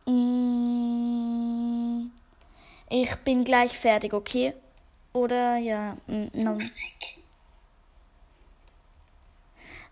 Mm, 0.07 0.89
ich 2.89 3.15
bin 3.17 3.43
gleich 3.43 3.77
fertig, 3.77 4.11
okay? 4.11 4.55
Oder 5.13 5.57
ja, 5.57 5.97
mm, 6.07 6.29
no. 6.33 6.57
Ähm, 6.59 6.71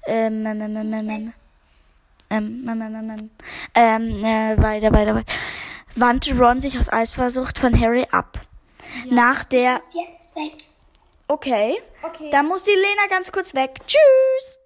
ähm, 0.07 0.45
ähm, 0.45 0.61
ähm, 0.61 0.75
ähm, 0.93 1.33
ähm, 2.29 2.69
ähm, 2.69 2.81
ähm, 2.81 3.09
ähm, 3.09 3.29
ähm 3.75 4.25
äh, 4.25 4.57
weiter, 4.61 4.91
weiter, 4.91 5.15
weiter. 5.15 5.33
Wandte 5.95 6.37
Ron 6.37 6.59
sich 6.59 6.77
aus 6.77 6.91
Eisversucht 6.91 7.57
von 7.57 7.79
Harry 7.79 8.07
ab. 8.11 8.39
Ja. 9.05 9.13
Nach 9.13 9.43
der. 9.43 9.77
Ist 9.77 9.95
jetzt 9.95 10.35
weg. 10.35 10.65
Okay. 11.27 11.81
Okay. 12.03 12.29
Dann 12.31 12.47
muss 12.47 12.63
die 12.63 12.71
Lena 12.71 13.07
ganz 13.09 13.31
kurz 13.31 13.53
weg. 13.53 13.79
Tschüss. 13.85 14.59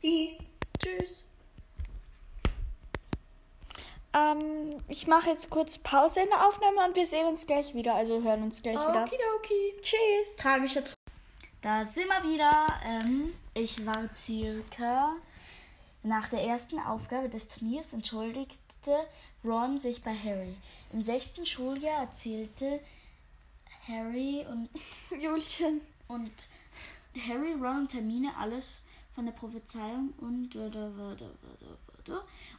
Tschüss. 0.00 0.38
Tschüss. 0.78 1.24
Ähm, 4.14 4.70
ich 4.88 5.06
mache 5.06 5.30
jetzt 5.30 5.50
kurz 5.50 5.78
Pause 5.78 6.20
in 6.20 6.28
der 6.28 6.46
Aufnahme 6.46 6.84
und 6.86 6.94
wir 6.94 7.06
sehen 7.06 7.26
uns 7.26 7.46
gleich 7.46 7.74
wieder. 7.74 7.94
Also 7.94 8.22
hören 8.22 8.44
uns 8.44 8.62
gleich 8.62 8.76
wieder. 8.76 9.02
Okidoki. 9.02 9.74
Tschüss. 9.80 10.36
Tragische 10.36 10.84
da 11.64 11.82
sind 11.82 12.08
wir 12.08 12.22
wieder. 12.30 12.66
Ähm, 12.86 13.32
ich 13.54 13.84
war 13.86 14.08
circa 14.16 15.16
nach 16.02 16.28
der 16.28 16.44
ersten 16.44 16.78
Aufgabe 16.78 17.30
des 17.30 17.48
Turniers 17.48 17.94
entschuldigte 17.94 18.94
Ron 19.42 19.78
sich 19.78 20.02
bei 20.02 20.14
Harry. 20.14 20.56
Im 20.92 21.00
sechsten 21.00 21.46
Schuljahr 21.46 22.02
erzählte 22.02 22.80
Harry 23.88 24.44
und 24.50 24.68
Julchen 25.18 25.80
und 26.06 26.32
Harry, 27.26 27.52
Ron 27.54 27.78
und 27.78 27.94
Hermine 27.94 28.36
alles 28.36 28.82
von 29.14 29.24
der 29.24 29.32
Prophezeiung 29.32 30.12
und 30.18 30.54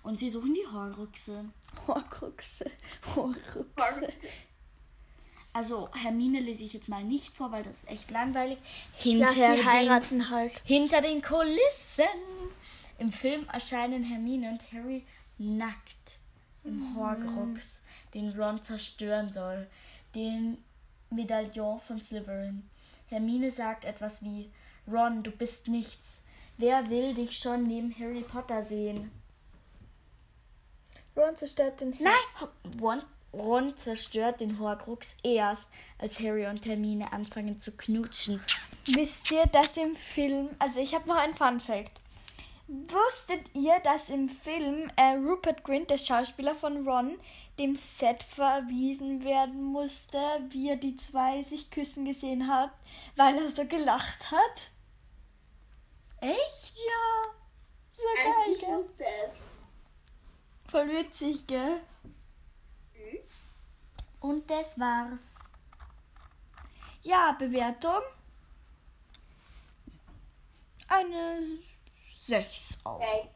und 0.02 0.20
sie 0.20 0.30
suchen 0.32 0.56
die 0.56 0.66
Horcruxe. 0.66 1.46
Horcruxe. 1.86 2.72
Horcruxe. 3.16 4.08
Also 5.56 5.88
Hermine 5.94 6.42
lese 6.42 6.66
ich 6.66 6.74
jetzt 6.74 6.90
mal 6.90 7.02
nicht 7.02 7.34
vor, 7.34 7.50
weil 7.54 7.64
das 7.64 7.78
ist 7.78 7.90
echt 7.90 8.12
langweilig. 8.12 8.58
Hinter, 8.98 9.32
ja, 9.38 9.72
heiraten 9.72 10.20
den, 10.20 10.30
halt. 10.30 10.62
hinter 10.66 11.00
den 11.00 11.22
Kulissen. 11.22 12.04
Im 13.00 13.10
Film 13.10 13.48
erscheinen 13.48 14.04
Hermine 14.04 14.50
und 14.50 14.74
Harry 14.74 15.06
nackt 15.38 16.20
im 16.66 16.80
mhm. 16.80 16.98
Horcrux, 16.98 17.84
den 18.14 18.38
Ron 18.38 18.62
zerstören 18.64 19.32
soll. 19.32 19.66
Den 20.14 20.58
Medaillon 21.10 21.80
von 21.80 22.02
Slytherin. 22.02 22.70
Hermine 23.08 23.50
sagt 23.50 23.86
etwas 23.86 24.26
wie: 24.26 24.52
Ron, 24.92 25.24
du 25.24 25.32
bist 25.32 25.70
nichts. 25.70 26.22
Wer 26.58 26.90
will 26.90 27.14
dich 27.14 27.40
schon 27.40 27.66
neben 27.66 27.98
Harry 27.98 28.24
Potter 28.24 28.62
sehen? 28.62 29.10
Ron 31.16 31.38
zerstört 31.38 31.80
den 31.80 31.94
Harry. 31.94 32.04
Nein! 32.04 32.82
Ron 32.82 33.02
Ron 33.38 33.76
zerstört 33.78 34.40
den 34.40 34.60
Horcrux 34.60 35.18
erst, 35.24 35.72
als 35.98 36.20
Harry 36.20 36.48
und 36.48 36.66
Hermine 36.66 37.12
anfangen 37.12 37.60
zu 37.60 37.76
knutschen. 37.76 38.42
Wisst 38.88 39.32
ihr, 39.32 39.46
dass 39.48 39.78
im 39.78 39.96
Film, 39.96 40.50
also 40.60 40.80
ich 40.80 40.94
habe 40.94 41.08
noch 41.08 41.18
ein 41.18 41.34
Fun 41.34 41.60
Fact. 41.60 41.92
Wusstet 42.68 43.42
ihr, 43.54 43.80
dass 43.84 44.10
im 44.10 44.28
Film 44.28 44.92
äh, 44.96 45.14
Rupert 45.14 45.64
Grint, 45.64 45.90
der 45.92 45.98
Schauspieler 46.00 46.56
von 46.56 46.88
Ron, 46.88 47.20
dem 47.60 47.76
Set 47.76 48.24
verwiesen 48.24 49.24
werden 49.24 49.64
musste, 49.64 50.20
wie 50.50 50.70
er 50.70 50.76
die 50.76 50.96
zwei 50.96 51.44
sich 51.44 51.70
küssen 51.70 52.06
gesehen 52.06 52.48
hat, 52.48 52.72
weil 53.16 53.38
er 53.38 53.50
so 53.50 53.66
gelacht 53.66 54.32
hat? 54.32 54.72
Echt? 56.22 56.74
Ja. 56.76 57.32
So 57.96 58.04
geil. 58.24 58.56
Ich 58.56 58.68
wusste 58.68 59.06
es. 59.26 59.34
Voll 60.70 60.90
witzig, 60.90 61.46
gell? 61.48 61.80
Und 64.26 64.50
das 64.50 64.80
war's. 64.80 65.38
Ja, 67.04 67.36
Bewertung. 67.38 68.02
Eine 70.88 71.60
6 72.10 72.80
auch. 72.84 72.96
Okay. 72.96 73.30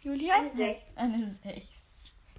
Julia? 0.00 0.36
Eine 0.36 0.50
6. 0.50 0.96
Eine 0.96 1.30
6. 1.30 1.68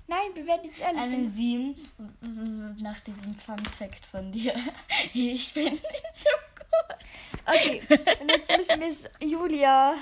Nein, 0.07 0.33
bewerte 0.33 0.67
jetzt 0.69 0.81
ehrlich. 0.81 1.01
Eine 1.01 1.29
7 1.29 2.77
nach 2.81 2.99
diesem 3.01 3.35
Fun 3.35 3.63
Fact 3.77 4.07
von 4.07 4.31
dir. 4.31 4.55
Ich 5.13 5.53
bin 5.53 5.73
nicht 5.73 5.83
so 6.15 6.29
gut. 6.55 6.97
Okay, 7.45 7.83
und 8.21 8.31
jetzt 8.31 8.57
müssen 8.57 8.79
wir 9.19 9.27
Julia. 9.27 9.93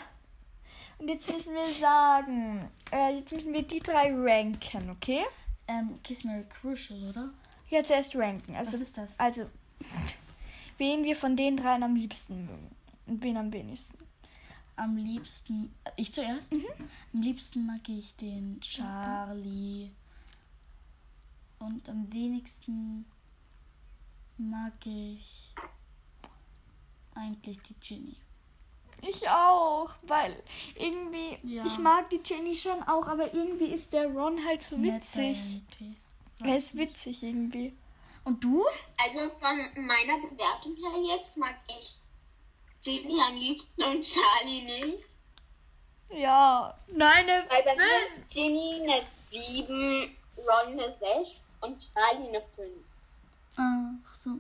Und 0.97 1.09
jetzt 1.09 1.30
müssen 1.30 1.53
wir 1.53 1.73
sagen, 1.73 2.71
äh, 2.89 3.17
jetzt 3.17 3.34
müssen 3.34 3.51
wir 3.51 3.63
die 3.63 3.82
drei 3.82 4.13
ranken, 4.13 4.89
okay? 4.91 5.25
Ähm, 5.70 6.01
Kiss 6.03 6.24
Mary 6.24 6.43
Crucial, 6.49 7.01
oder? 7.09 7.30
Ja, 7.70 7.84
zuerst 7.84 8.15
ranken. 8.15 8.55
Also, 8.55 8.74
Was 8.74 8.82
ist 8.82 8.97
das? 8.97 9.20
Also, 9.20 9.49
wen 10.78 11.03
wir 11.03 11.15
von 11.15 11.36
den 11.38 11.55
dreien 11.57 11.84
am 11.84 11.95
liebsten 11.95 12.45
mögen. 12.45 12.76
Und 13.05 13.24
wen 13.24 13.38
am 13.38 13.51
wenigsten. 13.53 13.97
am 14.76 14.97
liebsten. 14.97 15.74
äh, 15.84 15.91
Ich 15.95 16.11
zuerst? 16.13 16.53
Am 17.13 17.22
liebsten 17.22 17.65
mag 17.65 17.88
ich 17.89 18.15
den 18.15 18.59
Charlie. 18.61 19.91
Und 21.59 21.88
am 21.89 22.11
wenigsten 22.13 23.05
mag 24.38 24.74
ich 24.86 25.53
eigentlich 27.15 27.59
die 27.63 27.74
Ginny. 27.82 28.15
Ich 29.01 29.27
auch, 29.29 29.89
weil 30.03 30.35
irgendwie, 30.75 31.37
Ja. 31.43 31.65
ich 31.65 31.77
mag 31.77 32.09
die 32.09 32.21
Jenny 32.23 32.55
schon 32.55 32.81
auch, 32.83 33.07
aber 33.07 33.33
irgendwie 33.33 33.67
ist 33.73 33.93
der 33.93 34.07
Ron 34.07 34.43
halt 34.45 34.63
so 34.63 34.81
witzig. 34.81 35.61
Er 36.43 36.57
ist 36.57 36.75
witzig 36.77 37.23
irgendwie. 37.23 37.73
Und 38.23 38.43
du? 38.43 38.65
Also 38.97 39.19
von 39.39 39.85
meiner 39.85 40.17
Bewertung 40.27 40.75
her 40.75 41.15
jetzt 41.15 41.35
mag 41.37 41.55
ich 41.67 41.97
Ginny 42.83 43.19
am 43.21 43.35
liebsten 43.35 43.83
und 43.83 44.03
Charlie 44.03 44.61
nicht. 44.61 45.03
Ja, 46.11 46.75
nein, 46.87 47.29
eine 47.29 47.45
Weil 47.49 47.63
bei 47.63 47.75
mir 47.75 48.17
ist 48.23 48.33
Ginny 48.33 48.81
eine 48.83 49.03
7, 49.29 50.15
Ron 50.37 50.79
eine 50.79 50.91
6 50.91 51.51
und 51.61 51.77
Charlie 51.93 52.27
eine 52.29 52.41
5. 52.55 52.69
Ach 53.57 54.13
so. 54.15 54.31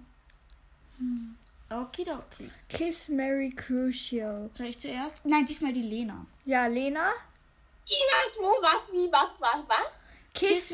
Hm. 0.97 1.37
Okidoki. 1.69 2.49
Kiss 2.67 3.09
Mary 3.09 3.51
Crucial. 3.51 4.49
Soll 4.53 4.67
ich 4.67 4.79
zuerst? 4.79 5.23
Nein, 5.25 5.45
diesmal 5.45 5.71
die 5.73 5.83
Lena. 5.83 6.25
Ja, 6.45 6.65
Lena? 6.67 7.11
Jeweils 7.85 8.37
wo, 8.39 8.49
was, 8.61 8.91
wie, 8.91 9.11
was, 9.11 9.39
was, 9.39 9.67
was? 9.67 10.09
Kiss, 10.33 10.73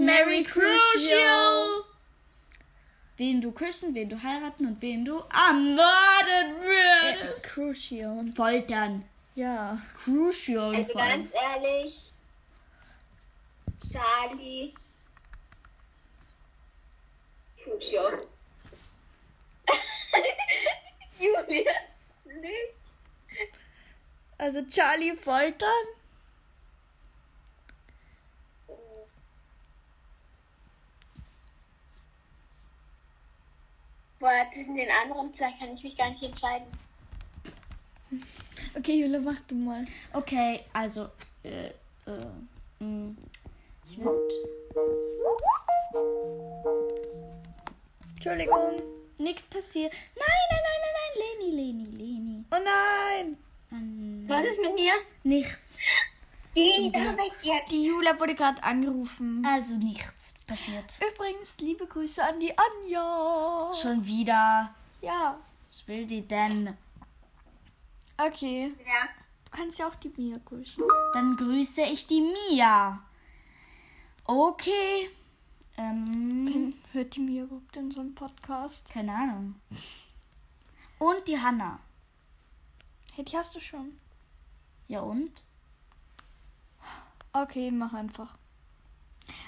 Wen 3.17 3.39
du 3.39 3.51
küssen, 3.53 3.95
wen 3.95 4.09
du 4.09 4.21
heiraten 4.21 4.65
und 4.67 4.81
wen 4.81 5.05
du 5.05 5.19
ermorden 5.33 6.57
Äh, 6.61 7.21
würdest. 7.23 7.43
Crucial. 7.45 8.25
Foltern. 8.35 9.05
Ja. 9.35 9.81
Crucial. 10.03 10.75
Also 10.75 10.93
ganz 10.93 11.29
ehrlich, 11.33 12.11
Charlie. 13.79 14.73
Crucial. 17.63 18.27
Julius 21.19 21.75
Blick. 22.25 22.75
Also 24.37 24.61
Charlie 24.67 25.15
foltern? 25.15 25.85
Boah, 34.19 34.45
zwischen 34.53 34.75
den 34.75 34.89
anderen 34.89 35.33
zwei 35.33 35.51
kann 35.59 35.73
ich 35.73 35.83
mich 35.83 35.95
gar 35.97 36.09
nicht 36.09 36.23
entscheiden. 36.23 36.65
Okay, 38.77 38.99
Jule, 39.01 39.19
mach 39.19 39.39
du 39.41 39.55
mal. 39.55 39.85
Okay, 40.13 40.61
also, 40.73 41.09
äh, 41.43 41.67
äh, 41.67 41.73
mh, 42.79 43.15
ich 43.89 43.97
würde 43.97 44.33
Entschuldigung. 48.15 48.81
nichts 49.17 49.45
passieren. 49.45 49.91
Nein. 50.15 50.54
Oh 52.55 52.63
nein. 52.63 53.37
Ähm, 53.71 54.25
Was 54.27 54.45
ist 54.45 54.61
mit 54.61 54.75
mir? 54.75 54.93
nichts. 55.23 55.79
Jetzt. 56.53 57.69
Die 57.69 57.85
Jula 57.85 58.17
wurde 58.17 58.33
gerade 58.33 58.63
angerufen. 58.63 59.45
Also 59.45 59.75
nichts 59.75 60.35
passiert. 60.47 60.97
Übrigens, 61.11 61.59
liebe 61.59 61.85
Grüße 61.85 62.23
an 62.23 62.39
die 62.39 62.53
Anja. 62.57 63.71
Schon 63.73 64.05
wieder. 64.05 64.73
Ja. 65.01 65.37
Was 65.67 65.85
will 65.87 66.05
die 66.05 66.21
denn? 66.21 66.77
Okay. 68.17 68.71
Ja. 68.85 69.09
Du 69.43 69.51
kannst 69.51 69.79
ja 69.79 69.87
auch 69.87 69.95
die 69.95 70.13
Mia 70.15 70.37
grüßen. 70.45 70.81
Dann 71.13 71.35
grüße 71.35 71.81
ich 71.83 72.07
die 72.07 72.21
Mia. 72.21 73.01
Okay. 74.23 75.09
Ähm, 75.77 76.73
Hört 76.93 77.15
die 77.17 77.19
Mia 77.19 77.43
überhaupt 77.43 77.75
in 77.75 77.91
so 77.91 77.99
einem 77.99 78.15
Podcast? 78.15 78.89
keine 78.89 79.13
Ahnung. 79.13 79.55
Und 80.99 81.27
die 81.27 81.37
Hanna. 81.37 81.79
Hey, 83.15 83.23
die 83.23 83.37
hast 83.37 83.55
du 83.55 83.61
schon. 83.61 83.97
Ja 84.89 84.99
und? 84.99 85.31
Okay, 87.31 87.71
mach 87.71 87.93
einfach. 87.93 88.37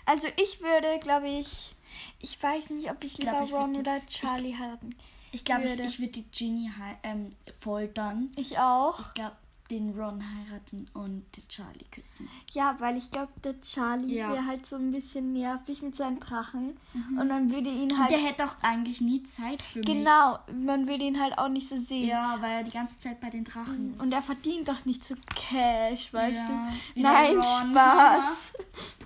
Also 0.06 0.28
ich 0.38 0.62
würde, 0.62 1.00
glaube 1.00 1.28
ich, 1.28 1.76
ich 2.20 2.42
weiß 2.42 2.70
nicht, 2.70 2.90
ob 2.90 3.04
ich, 3.04 3.14
Ich 3.14 3.20
glaub, 3.20 3.34
lieber 3.34 3.46
ich 3.46 3.54
Ron 3.54 3.76
oder 3.76 4.06
Charlie 4.08 4.58
heiraten. 4.58 4.96
Ich 5.34 5.44
glaube, 5.44 5.64
ich, 5.66 5.72
Würde. 5.72 5.84
ich 5.84 6.00
würde 6.00 6.12
die 6.14 6.24
Ginny 6.24 6.72
ähm, 7.04 7.30
foltern. 7.60 8.32
Ich 8.38 8.58
auch. 8.58 9.00
Ich 9.02 9.14
glaube, 9.14 9.36
den 9.70 9.90
Ron 10.00 10.24
heiraten 10.24 10.88
und 10.94 11.26
den 11.36 11.48
Charlie 11.50 11.84
küssen. 11.92 12.30
Ja, 12.54 12.76
weil 12.80 12.96
ich 12.98 13.12
glaube, 13.12 13.32
der 13.44 13.60
Charlie 13.62 14.16
Ja. 14.16 14.28
Mhm. 14.30 14.34
wäre 14.34 14.46
halt 14.46 14.66
so 14.66 14.78
ein 14.78 14.92
bisschen 14.92 15.34
nervig 15.34 15.82
mit 15.82 15.96
seinen 15.96 16.20
Drachen. 16.22 16.78
Und 17.20 17.28
man 17.28 17.52
würde 17.52 17.70
ihn 17.70 17.98
halt. 18.00 18.12
Der 18.12 18.18
hätte 18.20 18.46
auch 18.46 18.56
eigentlich 18.62 19.02
nie 19.02 19.24
Zeit 19.24 19.62
für 19.62 19.80
mich. 19.80 19.86
genau, 19.88 20.40
man 20.54 20.88
würde 20.88 21.04
ihn 21.06 21.20
halt 21.22 21.38
auch 21.38 21.50
nicht 21.50 21.68
so 21.68 21.78
sehen. 21.78 22.08
Ja, 22.08 22.38
weil 22.42 22.60
er 22.60 22.64
die 22.64 22.72
ganze 22.72 22.98
Zeit 23.00 23.20
bei 23.20 23.30
den 23.30 23.44
Drachen 23.44 23.96
ist. 23.96 24.02
Und 24.04 24.12
er 24.14 24.22
verdient 24.22 24.68
doch 24.70 24.86
nicht 24.86 25.04
so 25.04 25.16
Cash, 25.36 26.14
weißt 26.14 26.36
Ja, 26.50 26.70
du? 26.96 27.02
Nein, 27.02 27.36
Ron. 27.36 27.44
Spaß. 27.72 28.54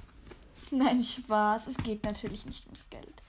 Nein, 0.71 1.03
Spaß. 1.03 1.67
Es 1.67 1.77
geht 1.77 2.03
natürlich 2.03 2.45
nicht 2.45 2.65
ums 2.65 2.85
Geld. 2.89 3.21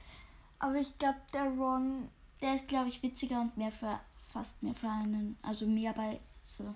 Aber 0.58 0.76
ich 0.76 0.96
glaube, 0.98 1.18
der 1.32 1.44
Ron. 1.46 2.08
der 2.40 2.54
ist, 2.54 2.68
glaube 2.68 2.88
ich, 2.88 3.02
witziger 3.02 3.40
und 3.40 3.56
mehr 3.56 3.72
für 3.72 3.98
fast 4.28 4.62
mehr 4.62 4.74
für 4.74 4.88
einen. 4.88 5.36
Also 5.42 5.66
mehr 5.66 5.92
bei 5.92 6.20
so. 6.56 6.74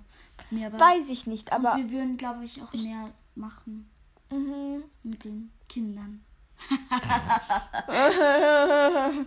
Mehr 0.51 0.71
bei. 0.71 0.79
Weiß 0.79 1.11
ich 1.11 1.27
nicht, 1.27 1.51
und 1.53 1.67
aber. 1.67 1.77
wir 1.77 1.91
würden, 1.91 2.17
glaube 2.17 2.45
ich, 2.45 2.63
auch 2.63 2.73
mehr 2.73 3.11
machen 3.35 3.91
Mhm. 4.31 4.85
mit 5.03 5.25
den 5.25 5.51
Kindern. 5.69 6.25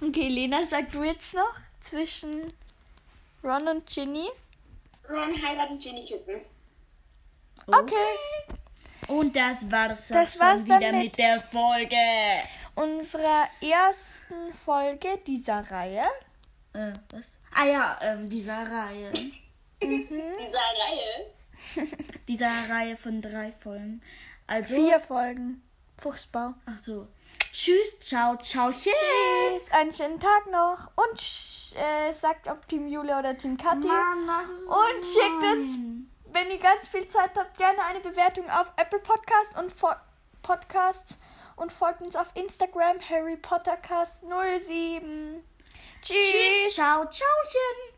Okay, 0.00 0.28
Lena, 0.28 0.60
sag 0.70 0.92
du 0.92 1.02
jetzt 1.02 1.34
noch 1.34 1.54
zwischen 1.80 2.42
Ron 3.42 3.66
und 3.66 3.84
Ginny? 3.86 4.28
Ron 5.10 5.42
heiraten, 5.42 5.76
Ginny 5.80 6.06
küssen. 6.06 6.36
Okay. 7.66 8.14
Und 9.08 9.34
das 9.34 9.68
war's, 9.72 10.06
Das 10.08 10.38
war's 10.38 10.60
schon 10.60 10.66
wieder 10.66 10.92
mit 10.92 11.18
der 11.18 11.40
Folge. 11.40 11.96
Unserer 12.76 13.48
ersten 13.60 14.52
Folge 14.64 15.18
dieser 15.26 15.68
Reihe. 15.68 16.04
Äh, 16.78 16.92
was? 17.10 17.38
Ah 17.52 17.64
ja, 17.64 17.98
ähm, 18.02 18.30
dieser 18.30 18.70
Reihe. 18.70 19.10
Dieser 19.82 20.68
Reihe. 20.84 21.26
Dieser 22.28 22.68
Reihe 22.68 22.96
von 22.96 23.20
drei 23.20 23.50
Folgen. 23.50 24.00
Also. 24.46 24.76
Vier 24.76 25.00
Folgen. 25.00 25.60
Fuchsbau. 26.00 26.54
Ach 26.66 26.78
so. 26.78 27.08
Tschüss, 27.50 27.98
ciao, 27.98 28.36
ciao. 28.36 28.70
Tschüss, 28.70 29.72
einen 29.72 29.92
schönen 29.92 30.20
Tag 30.20 30.46
noch. 30.52 30.92
Und 30.94 31.20
äh, 31.74 32.12
sagt, 32.12 32.46
ob 32.46 32.68
Team 32.68 32.86
Julia 32.86 33.18
oder 33.18 33.36
Team 33.36 33.56
Kathi. 33.56 33.88
Mann, 33.88 34.28
was 34.28 34.48
ist 34.48 34.66
Und 34.68 35.04
schickt 35.04 35.42
uns, 35.42 35.76
wenn 36.32 36.48
ihr 36.48 36.58
ganz 36.58 36.86
viel 36.86 37.08
Zeit 37.08 37.32
habt, 37.36 37.58
gerne 37.58 37.82
eine 37.86 37.98
Bewertung 37.98 38.48
auf 38.50 38.72
Apple 38.76 39.00
Podcast 39.00 39.58
und 39.58 39.72
Fo 39.72 39.88
Podcasts 40.42 41.18
und 41.56 41.72
folgt 41.72 42.02
uns 42.02 42.14
auf 42.14 42.30
Instagram 42.34 43.00
Harry 43.10 43.36
Pottercast 43.36 44.22
07. 44.22 45.42
Tschüss. 46.02 46.30
Tschüss, 46.30 46.74
ciao, 46.74 47.08
ciao. 47.08 47.97